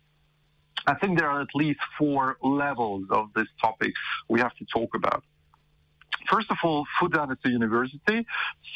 I 0.85 0.95
think 1.01 1.19
there 1.19 1.31
are 1.33 1.41
at 1.41 1.55
least 1.55 1.81
four 1.97 2.37
levels 2.43 3.05
of 3.11 3.33
this 3.33 3.49
topic 3.57 3.95
we 4.29 4.41
have 4.41 4.55
to 4.61 4.65
talk 4.69 4.93
about. 4.95 5.25
First 6.31 6.51
of 6.51 6.59
all, 6.63 6.87
Fudan 7.01 7.33
is 7.33 7.39
a 7.45 7.49
university. 7.49 8.27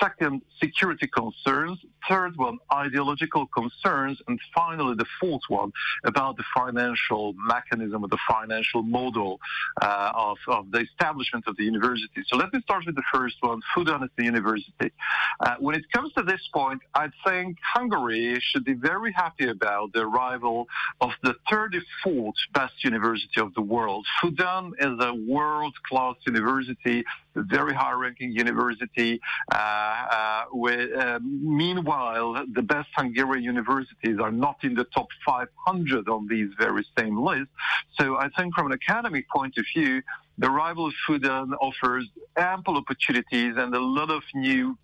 Second, 0.00 0.42
security 0.60 1.06
concerns. 1.06 1.78
Third 2.08 2.36
one, 2.36 2.58
ideological 2.72 3.46
concerns. 3.46 4.20
And 4.28 4.38
finally, 4.54 4.94
the 4.94 5.06
fourth 5.20 5.42
one 5.48 5.72
about 6.04 6.36
the 6.36 6.44
financial 6.54 7.34
mechanism 7.46 8.04
or 8.04 8.08
the 8.08 8.18
financial 8.28 8.82
model 8.82 9.40
uh, 9.80 10.12
of, 10.14 10.38
of 10.48 10.70
the 10.70 10.80
establishment 10.80 11.44
of 11.46 11.56
the 11.56 11.64
university. 11.64 12.22
So 12.26 12.36
let 12.36 12.52
me 12.52 12.60
start 12.62 12.84
with 12.86 12.96
the 12.96 13.02
first 13.12 13.36
one. 13.40 13.60
Fudan 13.74 14.04
is 14.04 14.10
the 14.16 14.24
university. 14.24 14.92
Uh, 15.40 15.56
when 15.58 15.74
it 15.74 15.84
comes 15.92 16.12
to 16.14 16.22
this 16.22 16.40
point, 16.52 16.80
I 16.94 17.08
think 17.26 17.56
Hungary 17.74 18.38
should 18.40 18.64
be 18.64 18.74
very 18.74 19.12
happy 19.12 19.48
about 19.48 19.92
the 19.92 20.00
arrival 20.00 20.66
of 21.00 21.10
the 21.22 21.34
34th 21.50 22.32
best 22.52 22.84
university 22.84 23.40
of 23.40 23.54
the 23.54 23.62
world. 23.62 24.06
Fudan 24.22 24.72
is 24.78 25.04
a 25.04 25.14
world-class 25.14 26.16
university 26.26 27.04
very 27.36 27.74
high-ranking 27.74 28.32
university. 28.32 29.20
Uh, 29.52 29.56
uh, 29.56 30.44
with, 30.52 30.90
uh, 30.96 31.18
meanwhile, 31.22 32.44
the 32.52 32.62
best 32.62 32.88
Hungarian 32.96 33.44
universities 33.44 34.18
are 34.20 34.32
not 34.32 34.56
in 34.62 34.74
the 34.74 34.84
top 34.84 35.08
500 35.24 36.08
on 36.08 36.26
these 36.28 36.48
very 36.58 36.86
same 36.98 37.18
lists. 37.18 37.52
So 37.98 38.16
I 38.16 38.28
think 38.36 38.54
from 38.54 38.70
an 38.70 38.78
academic 38.80 39.28
point 39.28 39.56
of 39.58 39.64
view, 39.74 40.02
the 40.38 40.50
rival 40.50 40.92
Fudan 41.08 41.52
offers 41.60 42.06
ample 42.36 42.76
opportunities 42.76 43.54
and 43.56 43.74
a 43.74 43.80
lot 43.80 44.10
of 44.10 44.22
new 44.34 44.76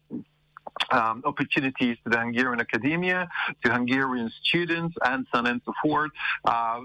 um, 0.91 1.23
opportunities 1.25 1.97
to 2.05 2.11
the 2.11 2.19
Hungarian 2.19 2.61
academia, 2.61 3.29
to 3.65 3.73
Hungarian 3.73 4.31
students, 4.43 4.95
and 5.05 5.27
so 5.33 5.39
on 5.39 5.47
and 5.47 5.61
so 5.65 5.73
forth. 5.83 6.11
Uh, 6.45 6.81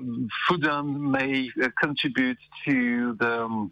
Fudan 0.47 0.99
may 0.99 1.49
uh, 1.61 1.69
contribute 1.81 2.37
to 2.65 3.15
the 3.19 3.43
um, 3.43 3.71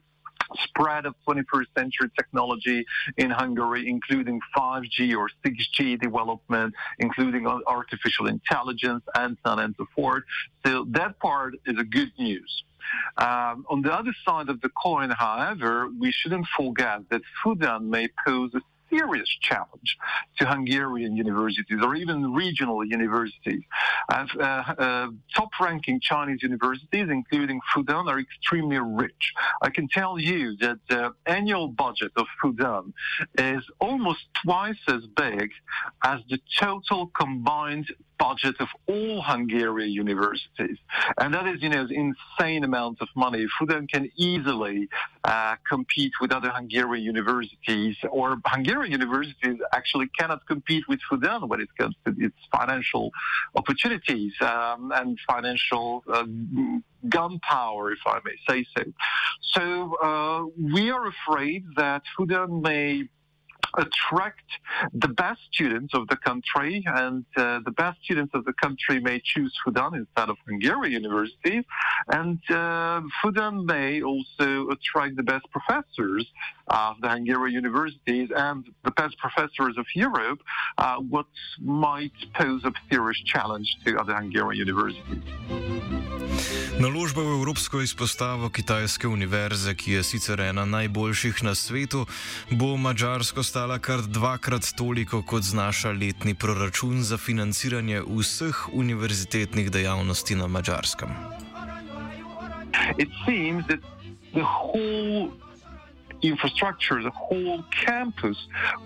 spread 0.63 1.05
of 1.05 1.15
21st 1.27 1.65
century 1.77 2.09
technology 2.17 2.85
in 3.17 3.29
Hungary, 3.29 3.87
including 3.87 4.39
5G 4.55 5.15
or 5.17 5.29
6G 5.45 5.99
development, 6.01 6.73
including 6.99 7.47
artificial 7.47 8.27
intelligence, 8.27 9.03
and 9.15 9.37
so 9.43 9.51
on 9.51 9.59
and 9.59 9.75
so 9.77 9.85
forth. 9.95 10.23
So 10.65 10.85
that 10.89 11.19
part 11.19 11.55
is 11.65 11.77
a 11.77 11.83
good 11.83 12.11
news. 12.17 12.63
Um, 13.17 13.65
on 13.69 13.81
the 13.81 13.93
other 13.93 14.13
side 14.25 14.49
of 14.49 14.61
the 14.61 14.69
coin, 14.69 15.09
however, 15.09 15.89
we 15.99 16.11
shouldn't 16.11 16.47
forget 16.55 17.01
that 17.09 17.21
Fudan 17.43 17.85
may 17.85 18.07
pose 18.25 18.51
a 18.53 18.61
serious 18.89 19.29
challenge 19.41 19.97
to 20.37 20.45
Hungarian 20.45 21.15
universities 21.15 21.79
or 21.81 21.95
even 21.95 22.33
regional 22.33 22.85
universities. 22.85 23.63
Uh, 24.09 24.25
uh, 24.39 25.07
top-ranking 25.35 25.99
Chinese 25.99 26.41
universities, 26.43 27.07
including 27.09 27.59
Fudan, 27.73 28.07
are 28.07 28.19
extremely 28.19 28.77
rich. 28.77 29.33
I 29.61 29.69
can 29.69 29.87
tell 29.87 30.19
you 30.19 30.55
that 30.57 30.79
the 30.89 31.13
annual 31.25 31.67
budget 31.67 32.11
of 32.15 32.27
Fudan 32.41 32.93
is 33.37 33.63
almost 33.79 34.21
twice 34.43 34.77
as 34.87 35.05
big 35.15 35.51
as 36.03 36.19
the 36.29 36.39
total 36.59 37.07
combined 37.07 37.87
budget 38.17 38.55
of 38.59 38.69
all 38.87 39.21
Hungarian 39.21 39.91
universities. 39.91 40.77
And 41.17 41.33
that 41.33 41.47
is, 41.47 41.61
you 41.61 41.69
know, 41.69 41.87
insane 41.89 42.63
amounts 42.63 43.01
of 43.01 43.09
money. 43.15 43.45
Fudan 43.59 43.89
can 43.89 44.11
easily 44.15 44.89
uh, 45.23 45.55
compete 45.67 46.13
with 46.21 46.31
other 46.31 46.49
Hungarian 46.49 47.03
universities, 47.03 47.95
or 48.09 48.37
Hungarian 48.45 48.91
universities 48.91 49.57
actually 49.73 50.07
cannot 50.17 50.45
compete 50.47 50.87
with 50.87 50.99
Fudan 51.09 51.47
when 51.47 51.61
it 51.61 51.69
comes 51.77 51.95
to 52.05 52.15
its 52.17 52.35
financial 52.51 53.11
opportunities 53.55 54.33
um, 54.41 54.91
and 54.95 55.17
financial 55.27 56.03
uh, 56.11 56.25
gunpowder, 57.09 57.91
if 57.91 57.99
I 58.05 58.19
may 58.25 58.37
say 58.47 58.65
so. 58.75 58.83
So 59.53 59.95
uh, 59.95 60.45
we 60.75 60.91
are 60.91 61.07
afraid 61.07 61.65
that 61.75 62.03
Fudan 62.17 62.61
may 62.61 63.07
attract 63.77 64.49
the 64.93 65.07
best 65.07 65.41
students 65.51 65.93
of 65.93 66.07
the 66.07 66.17
country, 66.17 66.83
and 66.85 67.25
uh, 67.37 67.59
the 67.65 67.71
best 67.71 67.97
students 68.03 68.33
of 68.33 68.45
the 68.45 68.53
country 68.53 68.99
may 68.99 69.21
choose 69.23 69.53
Fudan 69.65 69.95
instead 69.95 70.29
of 70.29 70.37
Hungarian 70.47 71.03
universities, 71.03 71.63
and 72.09 72.39
uh, 72.49 73.01
Fudan 73.23 73.65
may 73.65 74.01
also 74.01 74.69
attract 74.69 75.15
the 75.15 75.23
best 75.23 75.45
professors 75.51 76.25
of 76.67 76.95
the 77.01 77.09
Hungarian 77.09 77.53
universities 77.53 78.29
and 78.35 78.65
the 78.83 78.91
best 78.91 79.17
professors 79.17 79.75
of 79.77 79.85
Europe, 79.95 80.39
uh, 80.77 80.97
what 80.97 81.27
might 81.61 82.13
pose 82.33 82.63
a 82.65 82.71
serious 82.89 83.19
challenge 83.25 83.67
to 83.85 83.97
other 83.97 84.15
Hungarian 84.15 84.67
universities. 84.67 85.23
Naložba 86.79 87.23
v 87.23 87.39
Evropsko 87.39 87.79
izpostavo 87.81 88.49
Kitajske 88.49 89.07
univerze, 89.07 89.75
ki 89.75 89.91
je 89.91 90.03
sicer 90.03 90.41
ena 90.41 90.65
najboljših 90.65 91.43
na 91.43 91.55
svetu, 91.55 92.05
bo 92.51 92.75
Mačarsko 92.77 93.43
stala 93.65 93.79
kar 93.79 94.01
dvakrat 94.07 94.73
toliko, 94.77 95.23
kot 95.25 95.43
znaša 95.43 95.89
letni 95.91 96.35
proračun 96.35 97.01
za 97.03 97.17
financiranje 97.17 98.01
vseh 98.05 98.57
univerzitetnih 98.73 99.71
dejavnosti 99.71 100.35
na 100.35 100.47
Mačarskem. 100.47 101.09
It 102.97 103.09
seems 103.25 103.65
that 103.67 103.81
the 104.33 104.45
whole 104.45 105.31
infrastructure, 106.21 107.01
the 107.01 107.17
whole 107.27 107.63
campus 107.85 108.37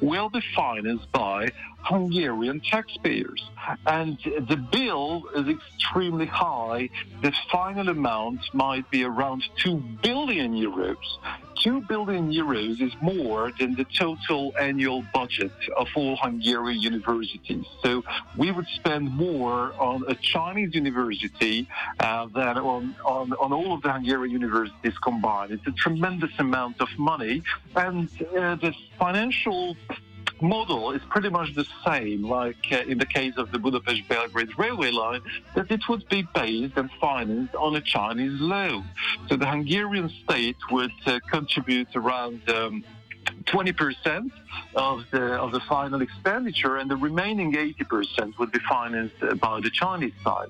will 0.02 0.30
be 0.30 0.42
financed 0.56 1.12
by 1.12 1.52
Hungarian 1.84 2.62
taxpayers. 2.72 3.42
And 3.86 4.18
the 4.48 4.60
bill 4.72 5.24
is 5.36 5.48
extremely 5.48 6.26
high. 6.28 6.90
The 7.22 7.34
final 7.52 7.90
amount 7.90 8.42
might 8.54 8.90
be 8.92 9.04
around 9.04 9.44
2 9.58 9.76
billion 10.02 10.54
euros. 10.54 11.08
2 11.60 11.82
billion 11.82 12.32
euros 12.32 12.82
is 12.82 12.94
more 13.02 13.52
than 13.60 13.76
the 13.76 13.86
total 13.86 14.54
annual 14.60 15.04
budget 15.14 15.52
of 15.78 15.88
all 15.96 16.16
Hungarian 16.18 16.80
universities. 16.80 17.66
So 17.84 18.04
we 18.38 18.52
would 18.52 18.68
spend 18.68 19.12
more 19.12 19.74
on 19.80 20.04
a 20.08 20.16
Chinese 20.16 20.74
university 20.74 21.68
uh, 22.00 22.28
than 22.28 22.58
on, 22.58 22.96
on, 23.06 23.34
on 23.34 23.54
all 23.54 23.74
of 23.74 23.82
the 23.82 23.92
Hungarian 23.92 24.32
universities 24.32 24.98
combined. 25.00 25.52
It's 25.52 25.68
a 25.68 25.72
tremendous 25.72 26.32
amount 26.40 26.82
of 26.82 26.90
money. 26.98 27.44
And 27.76 28.10
uh, 28.38 28.56
the 28.56 28.74
financial 28.98 29.76
model 30.42 30.92
is 30.92 31.02
pretty 31.10 31.30
much 31.30 31.54
the 31.56 31.66
same, 31.86 32.24
like 32.24 32.58
uh, 32.72 32.78
in 32.88 32.98
the 32.98 33.06
case 33.06 33.34
of 33.38 33.52
the 33.52 33.60
Budapest 33.60 34.08
Belgrade 34.08 34.58
railway 34.58 34.92
line, 34.92 35.22
that 35.56 35.72
it 35.72 35.88
would 35.90 36.08
be 36.10 36.28
based 36.34 36.78
and 36.78 36.90
financed 37.00 37.56
on 37.56 37.76
a 37.76 37.82
Chinese 37.82 38.40
loan. 38.40 38.86
So 39.28 39.36
the 39.36 39.46
Hungarian 39.46 40.10
state 40.24 40.58
would 40.72 40.92
uh, 41.06 41.20
contribute 41.30 41.96
around. 41.96 42.48
Um, 42.50 42.84
20% 43.46 44.32
of 44.76 45.04
the 45.12 45.22
of 45.22 45.52
the 45.52 45.60
final 45.62 46.02
expenditure, 46.02 46.78
and 46.78 46.90
the 46.90 46.96
remaining 46.96 47.54
80% 47.54 48.38
would 48.38 48.52
be 48.52 48.60
financed 48.68 49.20
by 49.40 49.60
the 49.62 49.70
Chinese 49.70 50.14
side. 50.24 50.50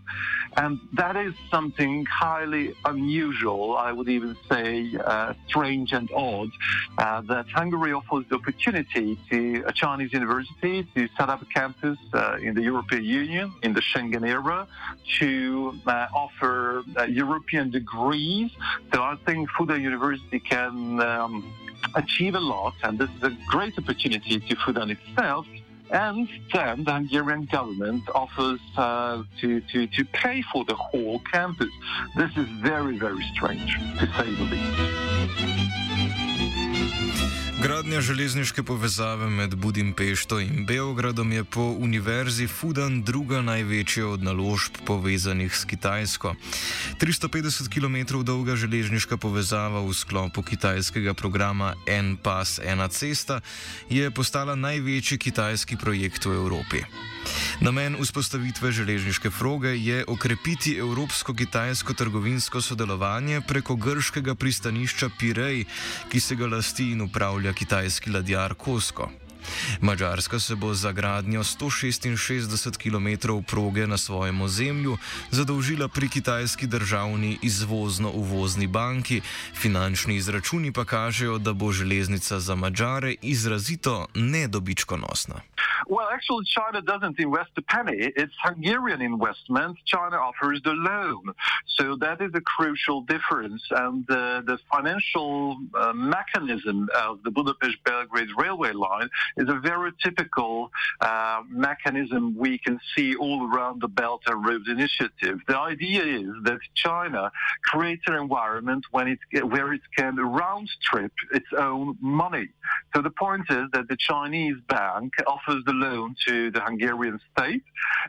And 0.58 0.80
that 0.94 1.16
is 1.16 1.34
something 1.52 2.06
highly 2.06 2.74
unusual, 2.86 3.78
I 3.78 3.92
would 3.92 4.10
even 4.10 4.36
say 4.50 4.92
uh, 5.04 5.34
strange 5.48 5.94
and 5.94 6.10
odd, 6.12 6.50
uh, 6.98 7.22
that 7.22 7.48
Hungary 7.50 7.94
offers 7.94 8.26
the 8.30 8.36
opportunity 8.36 9.18
to 9.30 9.64
a 9.68 9.74
Chinese 9.74 10.12
university 10.12 10.88
to 10.96 11.08
set 11.18 11.30
up 11.30 11.42
a 11.42 11.46
campus 11.46 11.98
uh, 12.14 12.38
in 12.42 12.56
the 12.56 12.64
European 12.64 13.04
Union, 13.04 13.54
in 13.64 13.74
the 13.74 13.82
Schengen 13.82 14.28
era, 14.28 14.68
to 15.20 15.80
uh, 15.86 16.08
offer 16.14 16.84
uh, 16.98 17.04
European 17.04 17.70
degrees. 17.70 18.52
So 18.94 19.02
I 19.02 19.16
think 19.26 19.50
Fudan 19.52 19.82
University 19.82 20.40
can 20.40 21.00
um, 21.00 21.54
achieve 21.96 22.36
a 22.36 22.40
lot, 22.40 22.74
and 22.84 22.98
this 22.98 23.10
is 23.18 23.24
a 23.24 23.38
great 23.48 23.78
opportunity 23.78 24.40
to 24.40 24.56
Fudan 24.56 24.92
itself 24.92 25.46
and 25.92 26.30
then 26.54 26.84
the 26.84 26.94
Hungarian 26.94 27.46
government 27.46 28.04
offers 28.14 28.60
uh, 28.78 29.24
to, 29.42 29.62
to, 29.62 29.88
to 29.88 30.06
pay 30.06 30.44
for 30.54 30.64
the 30.66 30.76
whole 30.76 31.20
campus. 31.20 31.70
This 32.16 32.30
is 32.38 32.48
very, 32.62 32.98
very 32.98 33.24
strange, 33.34 33.76
to 34.00 34.06
say 34.18 34.34
the 34.36 34.44
least. 34.44 36.39
Gradnja 37.62 38.02
železniške 38.02 38.64
povezave 38.64 39.30
med 39.30 39.56
Budimpešto 39.56 40.40
in 40.40 40.66
Beogradom 40.66 41.32
je 41.32 41.44
po 41.44 41.62
univerzi 41.62 42.48
Fudan 42.48 43.04
druga 43.04 43.42
največja 43.42 44.08
od 44.08 44.24
naložb 44.24 44.80
povezanih 44.86 45.56
s 45.56 45.66
Kitajsko. 45.66 46.36
350 47.02 47.68
km 47.68 48.24
dolga 48.24 48.56
železniška 48.56 49.18
povezava 49.18 49.84
v 49.84 49.94
sklopu 49.94 50.42
kitajskega 50.42 51.14
programa 51.14 51.76
En 51.88 52.16
pas, 52.18 52.60
ena 52.64 52.88
cesta 52.88 53.42
je 53.90 54.12
postala 54.12 54.56
največji 54.56 55.18
kitajski 55.18 55.76
projekt 55.76 56.26
v 56.26 56.40
Evropi. 56.40 56.84
Namen 57.62 57.98
vzpostavitve 58.00 58.72
železniške 58.72 59.30
froge 59.30 59.76
je 59.76 60.06
okrepiti 60.08 60.78
evropsko-kitajsko 60.80 61.94
trgovinsko 61.94 62.62
sodelovanje 62.62 63.42
preko 63.42 63.76
grškega 63.76 64.36
pristanišča 64.36 65.10
Pirej, 65.20 65.66
ki 66.10 66.20
se 66.20 66.36
ga 66.36 66.48
lasti 66.48 66.79
in 66.80 67.02
upravlja 67.02 67.54
kitajski 67.54 68.12
ladjar 68.12 68.54
Kosko. 68.54 69.10
Mačarska 69.82 70.40
se 70.40 70.56
bo 70.56 70.74
za 70.74 70.92
gradnjo 70.92 71.44
166 71.44 72.78
km 72.78 73.42
proge 73.48 73.88
na 73.88 73.98
svojem 73.98 74.42
ozemlju 74.42 74.98
zadolžila 75.32 75.88
pri 75.88 76.10
kitajski 76.10 76.68
državni 76.68 77.38
izvozno-uvozni 77.42 78.68
banki, 78.68 79.22
finančni 79.56 80.16
izračuni 80.16 80.72
pa 80.72 80.86
kažejo, 80.86 81.38
da 81.38 81.54
bo 81.54 81.72
železnica 81.72 82.40
za 82.40 82.56
Mačare 82.56 83.16
izrazito 83.22 84.08
nedobičkonosna. 84.16 85.42
Well, 85.88 86.08
actually, 86.12 86.46
China 86.46 86.82
doesn't 86.82 87.20
invest 87.20 87.52
a 87.58 87.62
penny. 87.62 88.12
It's 88.16 88.34
Hungarian 88.44 89.02
investment. 89.02 89.78
China 89.86 90.18
offers 90.18 90.62
the 90.64 90.74
loan. 90.74 91.34
So 91.68 91.96
that 91.98 92.22
is 92.22 92.32
a 92.34 92.42
crucial 92.42 93.02
difference. 93.02 93.64
And 93.72 94.10
uh, 94.10 94.42
the 94.46 94.58
financial 94.72 95.58
uh, 95.74 95.94
mechanism 95.94 96.90
of 96.96 97.24
the 97.24 97.32
Budapest 97.32 97.78
Belgrade 97.84 98.30
railway 98.38 98.74
line 98.74 99.10
is 99.38 99.48
a 99.50 99.60
very 99.60 99.92
typical 100.04 100.72
uh, 101.02 101.42
mechanism 101.50 102.36
we 102.38 102.58
can 102.60 102.80
see 102.96 103.16
all 103.16 103.50
around 103.50 103.82
the 103.82 103.88
Belt 103.88 104.22
and 104.28 104.46
Road 104.46 104.68
Initiative. 104.68 105.40
The 105.48 105.58
idea 105.58 106.04
is 106.04 106.30
that 106.44 106.60
China 106.76 107.32
creates 107.64 108.04
an 108.08 108.16
environment 108.16 108.86
when 108.92 109.08
it, 109.08 109.46
where 109.46 109.74
it 109.74 109.82
can 109.96 110.18
round 110.18 110.70
trip 110.82 111.12
its 111.32 111.48
own 111.58 111.98
money. 112.02 112.50
So 112.96 113.02
the 113.02 113.12
point 113.12 113.46
is 113.50 113.66
that 113.74 113.88
the 113.88 113.98
Chinese 113.98 114.58
bank 114.68 115.14
offers 115.28 115.64
the 115.70 115.76
loan 115.76 116.16
to 116.28 116.50
the 116.50 116.62
Hungarian 116.62 117.20
state. 117.32 117.64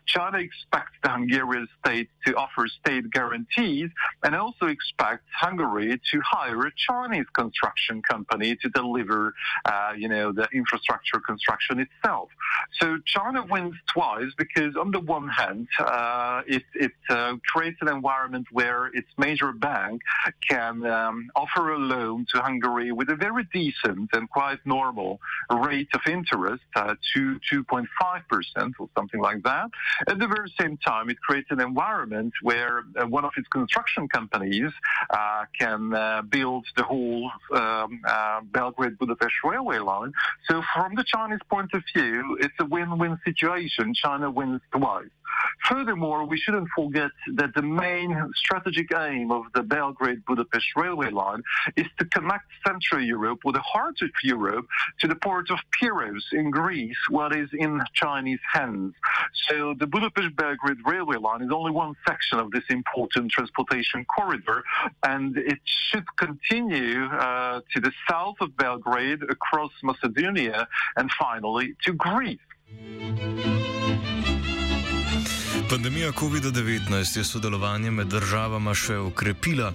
China 0.07 0.39
expects 0.39 0.97
the 1.03 1.11
Hungarian 1.11 1.69
state 1.81 2.09
to 2.27 2.35
offer 2.35 2.67
state 2.81 3.11
guarantees 3.11 3.91
and 4.23 4.35
also 4.35 4.67
expects 4.67 5.29
Hungary 5.39 6.01
to 6.11 6.21
hire 6.25 6.61
a 6.67 6.73
Chinese 6.89 7.27
construction 7.35 8.01
company 8.03 8.57
to 8.63 8.69
deliver, 8.71 9.35
uh, 9.67 9.93
you 9.97 10.09
know, 10.09 10.33
the 10.33 10.47
infrastructure 10.55 11.21
construction 11.21 11.81
itself. 11.87 12.29
So 12.81 12.99
China 13.05 13.45
wins 13.51 13.75
twice 13.95 14.33
because, 14.39 14.75
on 14.77 14.91
the 14.91 15.01
one 15.01 15.29
hand, 15.29 15.69
uh, 15.79 16.43
it, 16.47 16.65
it 16.75 16.93
uh, 17.11 17.35
creates 17.47 17.79
an 17.83 17.89
environment 17.89 18.47
where 18.53 18.87
its 18.99 19.09
major 19.19 19.53
bank 19.53 20.01
can 20.49 20.87
um, 20.87 21.31
offer 21.37 21.73
a 21.73 21.79
loan 21.79 22.27
to 22.33 22.41
Hungary 22.41 22.91
with 22.93 23.11
a 23.11 23.17
very 23.17 23.45
decent 23.53 24.09
and 24.15 24.31
quite 24.31 24.61
normal 24.65 25.21
rate 25.51 25.89
of 25.95 26.01
interest, 26.07 26.63
uh, 26.77 26.95
to 27.15 27.39
2.5% 27.53 27.87
or 28.79 28.89
something 28.97 29.21
like 29.21 29.43
that. 29.45 29.71
At 30.09 30.19
the 30.19 30.27
very 30.27 30.53
same 30.61 30.77
time, 30.79 31.11
it 31.11 31.21
creates 31.21 31.49
an 31.51 31.61
environment 31.61 32.33
where 32.43 32.85
uh, 32.99 33.07
one 33.07 33.25
of 33.25 33.33
its 33.37 33.49
construction 33.49 34.09
companies 34.09 34.73
uh, 35.11 35.45
can 35.59 35.95
uh, 35.95 36.23
build 36.23 36.67
the 36.77 36.83
whole 36.83 37.31
um, 37.55 38.03
Belgrade 38.53 38.99
Budapest 38.99 39.35
railway 39.45 39.79
line. 39.79 40.13
So, 40.49 40.63
from 40.75 40.95
the 40.95 41.05
Chinese 41.05 41.41
point 41.49 41.71
of 41.75 41.83
view, 41.95 42.39
it's 42.41 42.55
a 42.59 42.65
win-win 42.65 43.19
situation. 43.25 43.95
China 43.95 44.31
wins 44.31 44.61
twice. 44.73 45.09
Furthermore, 45.69 46.25
we 46.25 46.39
shouldn't 46.39 46.69
forget 46.75 47.11
that 47.35 47.55
the 47.55 47.63
main 47.63 48.33
strategic 48.35 48.93
aim 48.95 49.31
of 49.31 49.45
the 49.55 49.63
Belgrade 49.63 50.25
Budapest 50.27 50.67
railway 50.77 51.11
line 51.11 51.43
is 51.77 51.87
to 51.99 52.05
connect 52.07 52.47
Central 52.67 53.03
Europe 53.03 53.41
with 53.45 53.55
the 53.55 53.61
heart 53.61 53.97
of 54.03 54.11
Europe 54.25 54.67
to 55.01 55.07
the 55.07 55.15
port 55.17 55.51
of 55.51 55.59
Piraeus 55.79 56.25
in 56.33 56.51
Greece, 56.51 56.97
what 57.09 57.35
is 57.35 57.49
in 57.53 57.81
Chinese 57.95 58.41
hands. 58.53 58.95
So 59.49 59.75
the 59.79 59.87
Budapest 59.87 60.35
Belgrade 60.37 60.79
railway 60.85 61.17
line 61.17 61.43
is 61.43 61.51
only 61.53 61.73
one 61.73 61.95
section 62.07 62.39
of 62.39 62.51
this 62.51 62.65
important 62.71 63.31
transportation 63.31 64.05
corridor, 64.05 64.65
and 65.05 65.37
it 65.37 65.59
should 65.65 66.05
continue 66.17 67.05
uh, 67.05 67.61
to 67.75 67.81
the 67.81 67.93
south 68.09 68.37
of 68.41 68.57
Belgrade, 68.57 69.23
across 69.23 69.73
Macedonia, 69.83 70.67
and 70.97 71.11
finally 71.19 71.75
to 71.85 71.93
Greece. 71.93 72.39
Pandemija 75.71 76.13
COVID-19 76.13 77.19
je 77.19 77.25
sodelovanje 77.25 77.91
med 77.95 78.09
državama 78.11 78.73
še 78.75 78.97
okrepila. 78.99 79.69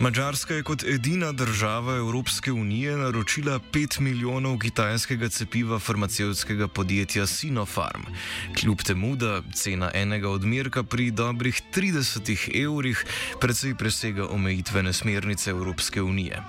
Mačarska 0.00 0.58
je 0.58 0.62
kot 0.62 0.82
edina 0.84 1.30
država 1.32 1.94
Evropske 1.96 2.52
unije 2.52 2.96
naročila 2.96 3.54
5 3.72 4.00
milijonov 4.04 4.58
kitajskega 4.58 5.28
cepiva 5.28 5.78
farmacevtskega 5.78 6.68
podjetja 6.68 7.24
Sinopharm. 7.26 8.04
Kljub 8.60 8.84
temu, 8.84 9.14
da 9.16 9.40
cena 9.54 9.88
enega 9.94 10.28
odmerka 10.28 10.82
pri 10.84 11.08
dobrih 11.10 11.62
30 11.76 12.44
evrih 12.64 13.04
precej 13.40 13.74
presega 13.74 14.28
omejitvene 14.28 14.92
smernice 14.92 15.50
Evropske 15.50 16.02
unije. 16.02 16.42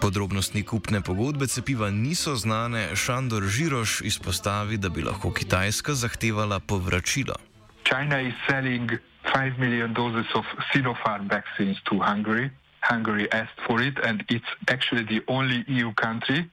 Podrobnosti 0.00 0.62
kupne 0.62 1.00
pogodbe 1.00 1.50
cepiva 1.50 1.90
niso 1.90 2.36
znane, 2.36 2.88
Šandor 2.94 3.50
Žiroš 3.50 4.00
izpostavi, 4.00 4.78
da 4.78 4.88
bi 4.88 5.02
lahko 5.02 5.34
Kitajska 5.34 5.94
zahtevala 5.94 6.60
povračilo. 6.60 7.55
China 7.86 8.18
is 8.18 8.34
selling 8.48 8.90
5 9.32 9.58
million 9.60 9.94
doses 9.94 10.26
of 10.34 10.44
Sinopharm 10.72 11.28
vaccines 11.28 11.76
to 11.88 12.00
Hungary. 12.00 12.50
Hungary 12.80 13.30
asked 13.30 13.60
for 13.64 13.80
it, 13.80 13.96
and 14.02 14.24
it's 14.28 14.52
actually 14.66 15.04
the 15.04 15.22
only 15.28 15.64
EU 15.68 15.92
country 15.94 16.50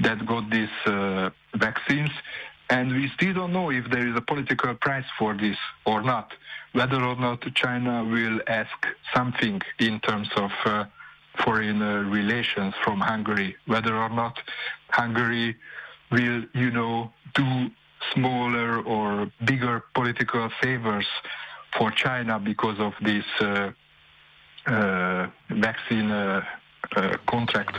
that 0.00 0.26
got 0.26 0.50
these 0.50 0.76
uh, 0.86 1.30
vaccines. 1.54 2.10
And 2.68 2.90
we 2.90 3.08
still 3.14 3.32
don't 3.32 3.52
know 3.52 3.70
if 3.70 3.88
there 3.90 4.08
is 4.08 4.16
a 4.16 4.20
political 4.20 4.74
price 4.74 5.04
for 5.16 5.34
this 5.34 5.56
or 5.84 6.02
not, 6.02 6.32
whether 6.72 7.00
or 7.00 7.14
not 7.14 7.42
China 7.54 8.02
will 8.02 8.40
ask 8.48 8.76
something 9.14 9.62
in 9.78 10.00
terms 10.00 10.28
of 10.34 10.50
uh, 10.64 10.84
foreign 11.44 11.80
uh, 11.80 12.02
relations 12.10 12.74
from 12.82 12.98
Hungary, 12.98 13.54
whether 13.66 13.96
or 13.96 14.08
not 14.08 14.36
Hungary 14.88 15.54
will, 16.10 16.42
you 16.54 16.72
know, 16.72 17.12
do 17.34 17.70
smaller 18.14 18.80
or 18.82 19.30
bigger 19.44 19.82
political 19.94 20.48
favors 20.62 21.06
for 21.76 21.90
China 21.90 22.38
because 22.38 22.78
of 22.78 22.92
this 23.02 23.24
uh, 23.40 23.70
uh, 24.66 25.26
vaccine 25.50 26.10
uh 26.96 27.16
contract. 27.30 27.76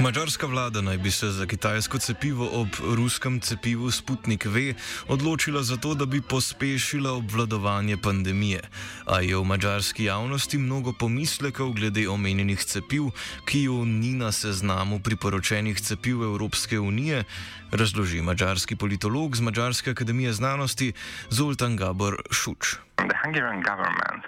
Mačarska 0.00 0.46
vlada 0.46 0.80
naj 0.80 0.98
bi 0.98 1.10
se 1.10 1.30
za 1.30 1.46
kitajsko 1.46 1.98
cepivo 1.98 2.48
ob 2.52 2.68
ruskem 2.96 3.40
cepivu 3.40 3.90
Sputnik 3.90 4.44
V 4.44 4.74
odločila 5.08 5.62
za 5.62 5.76
to, 5.76 5.94
da 5.94 6.06
bi 6.06 6.20
pospešila 6.22 7.12
obvladovanje 7.12 7.96
pandemije. 7.96 8.60
A 9.06 9.20
je 9.20 9.36
v 9.36 9.44
mačarski 9.44 10.04
javnosti 10.04 10.58
mnogo 10.58 10.92
pomislekov 10.92 11.72
glede 11.72 12.08
omenjenih 12.08 12.64
cepiv, 12.64 13.10
ki 13.46 13.62
jo 13.62 13.84
ni 13.84 14.14
na 14.14 14.32
seznamu 14.32 15.00
priporočenih 15.00 15.80
cepiv 15.80 16.22
Evropske 16.22 16.78
unije, 16.78 17.24
razloži 17.72 18.22
mačarski 18.22 18.76
politolog 18.76 19.36
z 19.36 19.40
Mačarske 19.40 19.90
akademije 19.90 20.32
znanosti 20.32 20.92
Zoltan 21.30 21.76
Gabor 21.76 22.22
Šuč. 22.30 22.76
Hungarian 23.24 23.62
government 23.62 24.24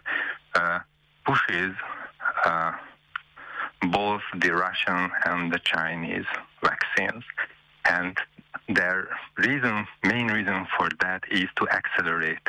uh, 0.56 0.80
pushes 1.26 1.74
uh, 2.44 2.72
both 3.90 4.22
the 4.36 4.50
Russian 4.52 5.10
and 5.24 5.52
the 5.52 5.58
Chinese 5.60 6.26
vaccines. 6.62 7.24
And 7.88 8.16
their 8.68 9.08
reason, 9.38 9.86
main 10.02 10.28
reason 10.28 10.66
for 10.76 10.88
that 11.00 11.22
is 11.30 11.48
to 11.56 11.68
accelerate 11.68 12.46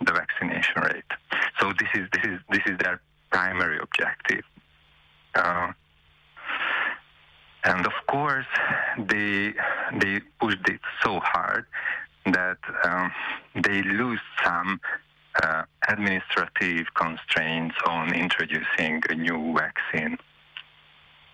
the 0.00 0.12
vaccination 0.12 0.82
rate. 0.82 1.10
So 1.58 1.72
this 1.78 1.88
is 1.94 2.08
this 2.12 2.24
is 2.24 2.40
this 2.50 2.62
is 2.66 2.78
their 2.78 3.00
primary 3.30 3.78
objective. 3.78 4.44
Uh, 5.34 5.72
and 7.64 7.86
of 7.86 7.92
course, 8.06 8.46
they 8.98 9.52
they 9.98 10.20
pushed 10.40 10.68
it 10.68 10.80
so 11.02 11.20
hard 11.20 11.66
that 12.26 12.58
um, 12.84 13.10
they 13.54 13.82
lose 13.82 14.20
some 14.44 14.80
uh, 15.42 15.62
administrative 15.88 16.86
constraints 16.94 17.76
on 17.86 18.14
introducing 18.14 19.00
a 19.08 19.14
new 19.14 19.54
vaccine 19.56 20.16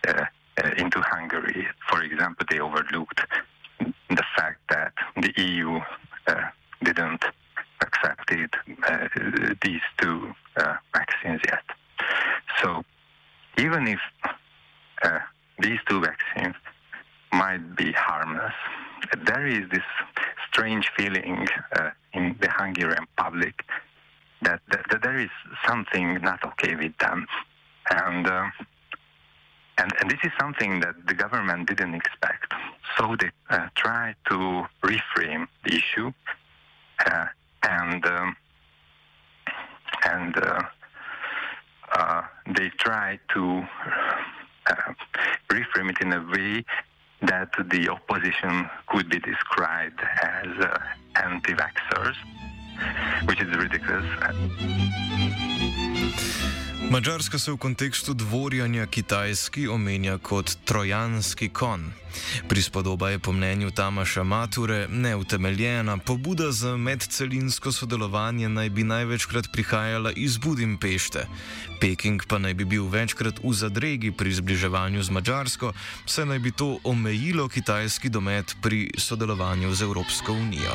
uh, 0.07 0.25
uh, 0.63 0.69
into 0.77 1.01
Hungary. 1.01 1.67
For 1.89 2.03
example, 2.03 2.45
they 2.49 2.59
overlooked 2.59 3.21
the 3.79 4.23
fact 4.35 4.59
that 4.69 4.93
the 5.15 5.33
EU 5.41 5.79
uh, 6.27 6.33
didn't 6.83 7.23
accept 7.81 8.31
uh, 8.31 9.07
these 9.63 9.81
two 9.99 10.33
vaccines 10.93 11.41
yet. 11.45 11.63
So 12.61 12.83
even 13.57 13.87
if 13.87 13.99
these 15.59 15.79
two 15.89 16.01
vaccines 16.01 16.55
might 17.33 17.75
be 17.75 17.91
harmless, 17.91 18.53
there 19.25 19.45
is 19.45 19.69
this 19.69 19.83
strange 20.49 20.89
feeling 20.97 21.47
in 22.13 22.35
the 22.39 22.49
Hungarian 22.49 23.05
public 23.17 23.63
that, 24.41 24.61
that, 24.69 24.85
that, 24.89 25.01
there 25.01 25.19
is 25.19 25.29
something 25.65 26.15
not 26.21 26.43
okay 26.43 26.75
with 26.75 26.97
them. 26.97 27.25
And, 27.89 28.27
uh, 28.27 28.45
and, 29.77 29.93
and 29.99 30.09
this 30.09 30.19
is 30.23 30.31
something 30.39 30.79
that 30.81 30.95
the 31.07 31.13
government 31.13 31.67
didn't 31.67 31.93
expect. 31.95 32.53
So 32.97 33.15
they 33.19 33.29
uh, 33.49 33.67
try 33.75 34.15
to 34.29 34.65
reframe 34.83 35.47
the 35.63 35.75
issue 35.75 36.11
uh, 37.05 37.25
and, 37.63 38.05
um, 38.05 38.35
and 40.05 40.37
uh, 40.37 40.61
uh, 41.93 42.21
they 42.55 42.69
try 42.77 43.19
to 43.33 43.63
reframe 45.49 45.89
it 45.89 46.01
in 46.01 46.13
a 46.13 46.25
way 46.31 46.63
that 47.21 47.49
the 47.71 47.89
opposition 47.89 48.69
could 48.87 49.09
be 49.09 49.19
described 49.19 49.99
as 50.21 50.47
uh, 50.59 50.77
anti-vaxxers, 51.15 52.15
which 53.27 53.41
is 53.41 53.49
ridiculous. 53.55 54.05
Mačarska 56.89 57.39
se 57.39 57.51
v 57.51 57.57
kontekstu 57.57 58.13
dvorjanja 58.13 58.85
Kitajski 58.85 59.67
omenja 59.67 60.17
kot 60.17 60.57
trojanski 60.65 61.49
kon. 61.49 61.91
Prispodoba 62.47 63.09
je 63.09 63.19
po 63.19 63.31
mnenju 63.31 63.71
Tamaša 63.71 64.23
Mature 64.23 64.87
neutemeljena, 64.87 65.97
pobuda 65.97 66.51
za 66.51 66.77
medcelinsko 66.77 67.71
sodelovanje 67.71 68.49
naj 68.49 68.69
bi 68.69 68.83
največkrat 68.83 69.51
prihajala 69.51 70.11
iz 70.15 70.37
Budimpešte. 70.37 71.27
Peking 71.81 72.23
pa 72.27 72.37
naj 72.37 72.53
bi 72.53 72.65
bil 72.65 72.87
večkrat 72.87 73.43
v 73.43 73.53
zadregi 73.53 74.11
pri 74.11 74.33
zbliževanju 74.33 75.03
z 75.03 75.09
Mačarsko, 75.09 75.73
saj 76.05 76.25
naj 76.25 76.39
bi 76.39 76.51
to 76.51 76.79
omejilo 76.83 77.49
kitajski 77.49 78.09
domet 78.09 78.55
pri 78.61 78.91
sodelovanju 78.97 79.75
z 79.75 79.81
Evropsko 79.81 80.33
unijo. 80.33 80.71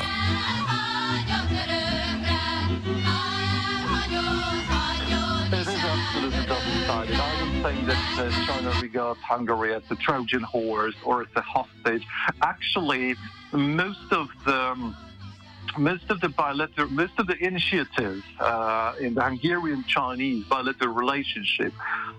Saying 7.63 7.85
that 7.87 7.97
uh, 8.17 8.29
China 8.45 8.73
regards 8.81 9.19
Hungary 9.21 9.73
as 9.73 9.83
a 9.89 9.95
Trojan 9.95 10.43
horse 10.43 10.95
or 11.05 11.21
as 11.21 11.29
a 11.35 11.41
hostage. 11.41 12.05
Actually, 12.41 13.15
most 13.53 14.11
of 14.11 14.27
the 14.45 14.53
um, 14.53 14.95
most 15.77 16.09
of 16.09 16.21
the 16.21 16.29
bilateral, 16.29 16.89
most 16.89 17.13
of 17.17 17.27
the 17.27 17.37
initiatives 17.37 18.23
uh, 18.39 18.93
in 18.99 19.13
the 19.13 19.23
Hungarian-Chinese 19.23 20.45
bilateral 20.45 20.93
relationship 20.93 21.73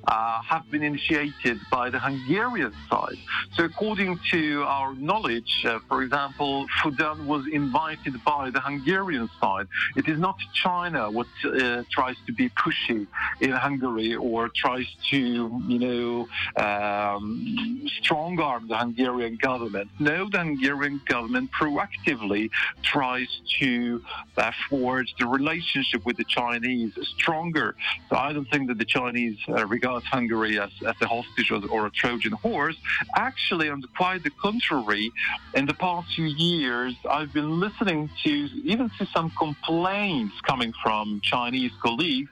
uh, 0.07 0.43
have 0.43 0.71
been 0.71 0.83
initiated 0.83 1.59
by 1.71 1.91
the 1.91 1.99
Hungarian 1.99 2.73
side. 2.91 3.17
So, 3.55 3.65
according 3.65 4.19
to 4.33 4.63
our 4.63 4.95
knowledge, 4.95 5.65
uh, 5.65 5.79
for 5.89 6.03
example, 6.03 6.67
Fudan 6.83 7.27
was 7.27 7.47
invited 7.53 8.23
by 8.25 8.51
the 8.51 8.61
Hungarian 8.61 9.29
side. 9.41 9.69
It 9.97 10.09
is 10.09 10.19
not 10.19 10.37
China 10.53 11.11
what 11.11 11.27
uh, 11.45 11.85
tries 11.91 12.17
to 12.27 12.33
be 12.33 12.49
pushy 12.51 13.07
in 13.41 13.51
Hungary 13.51 14.15
or 14.15 14.51
tries 14.55 14.87
to, 15.11 15.19
you 15.67 15.79
know, 15.79 16.29
um, 16.63 17.89
strong 18.01 18.39
arm 18.41 18.69
the 18.69 18.77
Hungarian 18.77 19.37
government. 19.37 19.91
No, 19.99 20.29
the 20.29 20.39
Hungarian 20.39 21.01
government 21.07 21.51
proactively 21.53 22.51
tries 22.83 23.29
to 23.61 24.03
uh, 24.37 24.53
forge 24.68 25.14
the 25.18 25.27
relationship 25.27 26.05
with 26.05 26.16
the 26.16 26.25
Chinese 26.25 26.92
stronger. 27.16 27.75
So 28.11 28.16
I 28.16 28.33
don't 28.33 28.51
think 28.51 28.68
that 28.68 28.79
the 28.79 28.85
Chinese 28.85 29.38
uh, 29.49 29.66
regard 29.66 30.03
Hungary 30.05 30.59
as, 30.59 30.70
as 30.87 30.94
a 31.01 31.07
hostage 31.07 31.51
or, 31.51 31.61
or, 31.70 31.87
a 31.87 31.90
Trojan 31.90 32.33
horse. 32.33 32.77
Actually, 33.16 33.68
on 33.68 33.81
the, 33.81 33.88
quite 33.97 34.23
the 34.23 34.31
contrary, 34.31 35.12
in 35.55 35.66
the 35.66 35.75
past 35.75 36.14
few 36.14 36.27
years, 36.27 36.94
I've 37.09 37.33
been 37.33 37.61
listening 37.61 38.11
to 38.25 38.31
even 38.64 38.90
to 38.99 39.07
some 39.07 39.31
complaints 39.31 40.35
coming 40.42 40.73
from 40.83 41.20
Chinese 41.23 41.73
colleagues 41.83 42.31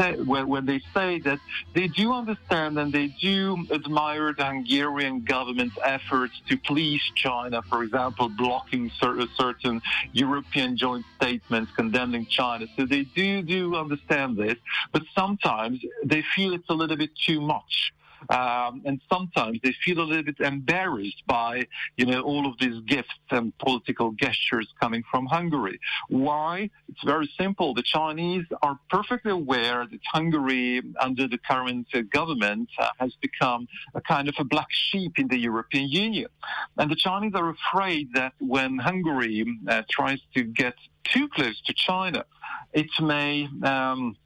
say, 0.00 0.16
when, 0.16 0.48
when 0.48 0.66
they 0.66 0.80
say 0.94 1.18
that 1.20 1.38
they 1.74 1.88
do 1.88 2.12
understand 2.12 2.78
and 2.78 2.92
they 2.92 3.08
do 3.20 3.66
admire 3.72 4.32
the 4.36 4.44
Hungarian 4.44 5.22
government's 5.24 5.76
efforts 5.84 6.34
to 6.48 6.56
please 6.58 7.00
China, 7.14 7.62
for 7.68 7.82
example, 7.82 8.28
blocking 8.28 8.90
cer- 9.00 9.20
certain 9.38 9.80
European 10.12 10.76
joint 10.76 11.04
statements 11.20 11.72
condemning 11.76 12.26
China. 12.26 12.66
So 12.78 12.86
they 12.86 13.04
do 13.14 13.42
do 13.42 13.76
understand 13.76 14.36
this, 14.36 14.56
but 14.92 15.02
sometimes 15.14 15.80
they 16.04 16.22
feel 16.34 16.54
it's 16.54 16.68
a 16.68 16.74
little 16.74 16.96
bit 16.96 17.10
too 17.16 17.40
much. 17.40 17.92
Um, 18.28 18.82
and 18.84 19.00
sometimes 19.12 19.58
they 19.62 19.74
feel 19.84 20.00
a 20.00 20.02
little 20.02 20.24
bit 20.24 20.40
embarrassed 20.40 21.22
by, 21.26 21.66
you 21.96 22.06
know, 22.06 22.20
all 22.20 22.46
of 22.46 22.58
these 22.58 22.80
gifts 22.86 23.08
and 23.30 23.56
political 23.58 24.12
gestures 24.12 24.68
coming 24.80 25.02
from 25.10 25.26
Hungary. 25.26 25.80
Why? 26.08 26.70
It's 26.88 27.02
very 27.04 27.30
simple. 27.38 27.74
The 27.74 27.82
Chinese 27.82 28.44
are 28.62 28.78
perfectly 28.90 29.32
aware 29.32 29.86
that 29.90 30.00
Hungary, 30.12 30.82
under 31.00 31.26
the 31.28 31.38
current 31.38 31.86
uh, 31.94 32.02
government, 32.12 32.68
uh, 32.78 32.88
has 32.98 33.14
become 33.20 33.66
a 33.94 34.00
kind 34.00 34.28
of 34.28 34.34
a 34.38 34.44
black 34.44 34.68
sheep 34.70 35.18
in 35.18 35.28
the 35.28 35.38
European 35.38 35.88
Union. 35.88 36.28
And 36.76 36.90
the 36.90 36.96
Chinese 36.96 37.32
are 37.34 37.50
afraid 37.50 38.08
that 38.14 38.32
when 38.38 38.78
Hungary 38.78 39.44
uh, 39.68 39.82
tries 39.90 40.20
to 40.34 40.44
get 40.44 40.74
too 41.04 41.28
close 41.28 41.60
to 41.62 41.72
China, 41.74 42.24
it 42.72 42.90
may 43.00 43.48
um, 43.62 44.16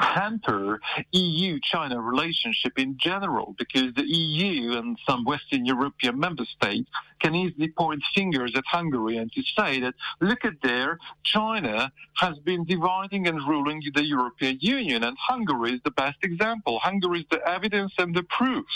hamper 0.00 0.80
EU-China 1.12 2.00
relationship 2.00 2.78
in 2.78 2.96
general 2.98 3.54
because 3.58 3.92
the 3.94 4.04
EU 4.06 4.72
and 4.72 4.98
some 5.06 5.24
Western 5.24 5.64
European 5.64 6.18
member 6.18 6.44
states 6.44 6.88
can 7.20 7.34
easily 7.34 7.68
point 7.68 8.02
fingers 8.14 8.52
at 8.56 8.64
Hungary 8.66 9.18
and 9.18 9.30
to 9.32 9.42
say 9.56 9.80
that, 9.80 9.94
look 10.20 10.44
at 10.44 10.54
there, 10.62 10.98
China 11.22 11.92
has 12.16 12.38
been 12.38 12.64
dividing 12.64 13.28
and 13.28 13.46
ruling 13.46 13.82
the 13.94 14.04
European 14.04 14.58
Union 14.60 15.04
and 15.04 15.16
Hungary 15.18 15.74
is 15.74 15.80
the 15.84 15.90
best 15.90 16.18
example. 16.22 16.78
Hungary 16.78 17.20
is 17.20 17.26
the 17.30 17.46
evidence 17.46 17.92
and 17.98 18.14
the 18.14 18.22
proof. 18.24 18.66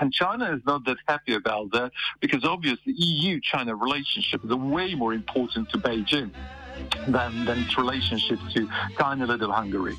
And 0.00 0.12
China 0.12 0.54
is 0.54 0.60
not 0.64 0.84
that 0.84 0.98
happy 1.08 1.34
about 1.34 1.72
that 1.72 1.90
because 2.20 2.44
obviously 2.44 2.92
EU-China 2.96 3.74
relationship 3.74 4.44
is 4.44 4.50
way 4.50 4.94
more 4.94 5.12
important 5.12 5.68
to 5.70 5.78
Beijing. 5.78 6.30
Than, 7.08 7.44
than 7.46 7.58
its 7.64 7.78
relationship 7.78 8.38
to 8.54 8.68
tiny 8.98 9.24
little 9.24 9.52
Hungary. 9.52 9.96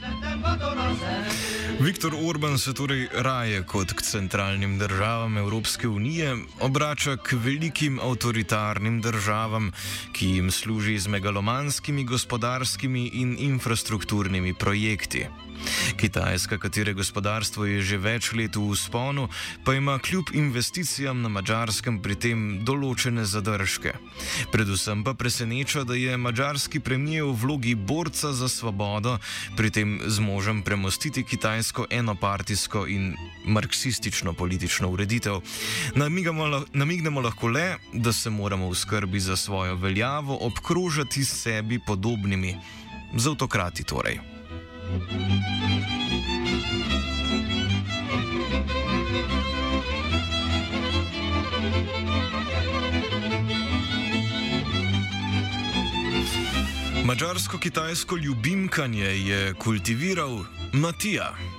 Viktor 1.79 2.11
Orban 2.27 2.57
se 2.57 2.73
torej 2.73 3.07
raje 3.13 3.63
kot 3.63 3.93
k 3.93 4.01
centralnim 4.01 4.77
državam 4.79 5.37
Evropske 5.37 5.87
unije 5.87 6.35
obrača 6.61 7.17
k 7.17 7.33
velikim 7.33 7.99
avtoritarnim 7.99 9.01
državam, 9.01 9.71
ki 10.13 10.27
jim 10.27 10.51
služi 10.51 10.99
z 10.99 11.07
megalomanskimi 11.07 12.03
gospodarskimi 12.03 13.07
in 13.13 13.35
infrastrukturnimi 13.39 14.53
projekti. 14.53 15.25
Kitajska, 15.97 16.57
katere 16.57 16.93
gospodarstvo 16.93 17.65
je 17.65 17.81
že 17.81 17.97
več 17.97 18.31
let 18.33 18.55
v 18.55 18.63
usponu, 18.71 19.27
pa 19.65 19.73
ima 19.73 19.99
kljub 19.99 20.31
investicijam 20.33 21.21
na 21.21 21.29
mačarskem 21.29 21.99
pri 22.01 22.15
tem 22.15 22.39
določene 22.65 23.25
zadržke. 23.25 23.93
Predvsem 24.51 25.03
pa 25.03 25.13
preseneča, 25.13 25.83
da 25.83 25.97
je 25.99 26.17
mačarski 26.17 26.79
premijer 26.79 27.27
v 27.27 27.35
vlogi 27.41 27.75
borca 27.75 28.31
za 28.33 28.47
svobodo, 28.47 29.17
pri 29.57 29.69
tem 29.71 29.99
zmožen 30.07 30.63
premostiti 30.63 31.23
kitajsko 31.23 31.87
enopartijsko 31.91 32.85
in 32.87 33.13
marksistično 33.45 34.33
politično 34.33 34.89
ureditev. 34.89 35.41
Namignemo 35.95 37.21
lahko 37.21 37.47
le, 37.47 37.77
da 37.93 38.13
se 38.13 38.29
moramo 38.29 38.69
v 38.69 38.75
skrbi 38.75 39.19
za 39.19 39.35
svojo 39.35 39.75
veljavo 39.75 40.37
obkrožati 40.47 41.25
sebi 41.25 41.79
podobnimi, 41.79 42.55
z 43.17 43.27
avtokrati 43.27 43.83
torej. 43.83 44.38
Mačarsko-kitajsko 57.05 58.17
ljubimkanje 58.17 59.05
je 59.05 59.53
kultiviral 59.53 60.39
Matija. 60.73 61.58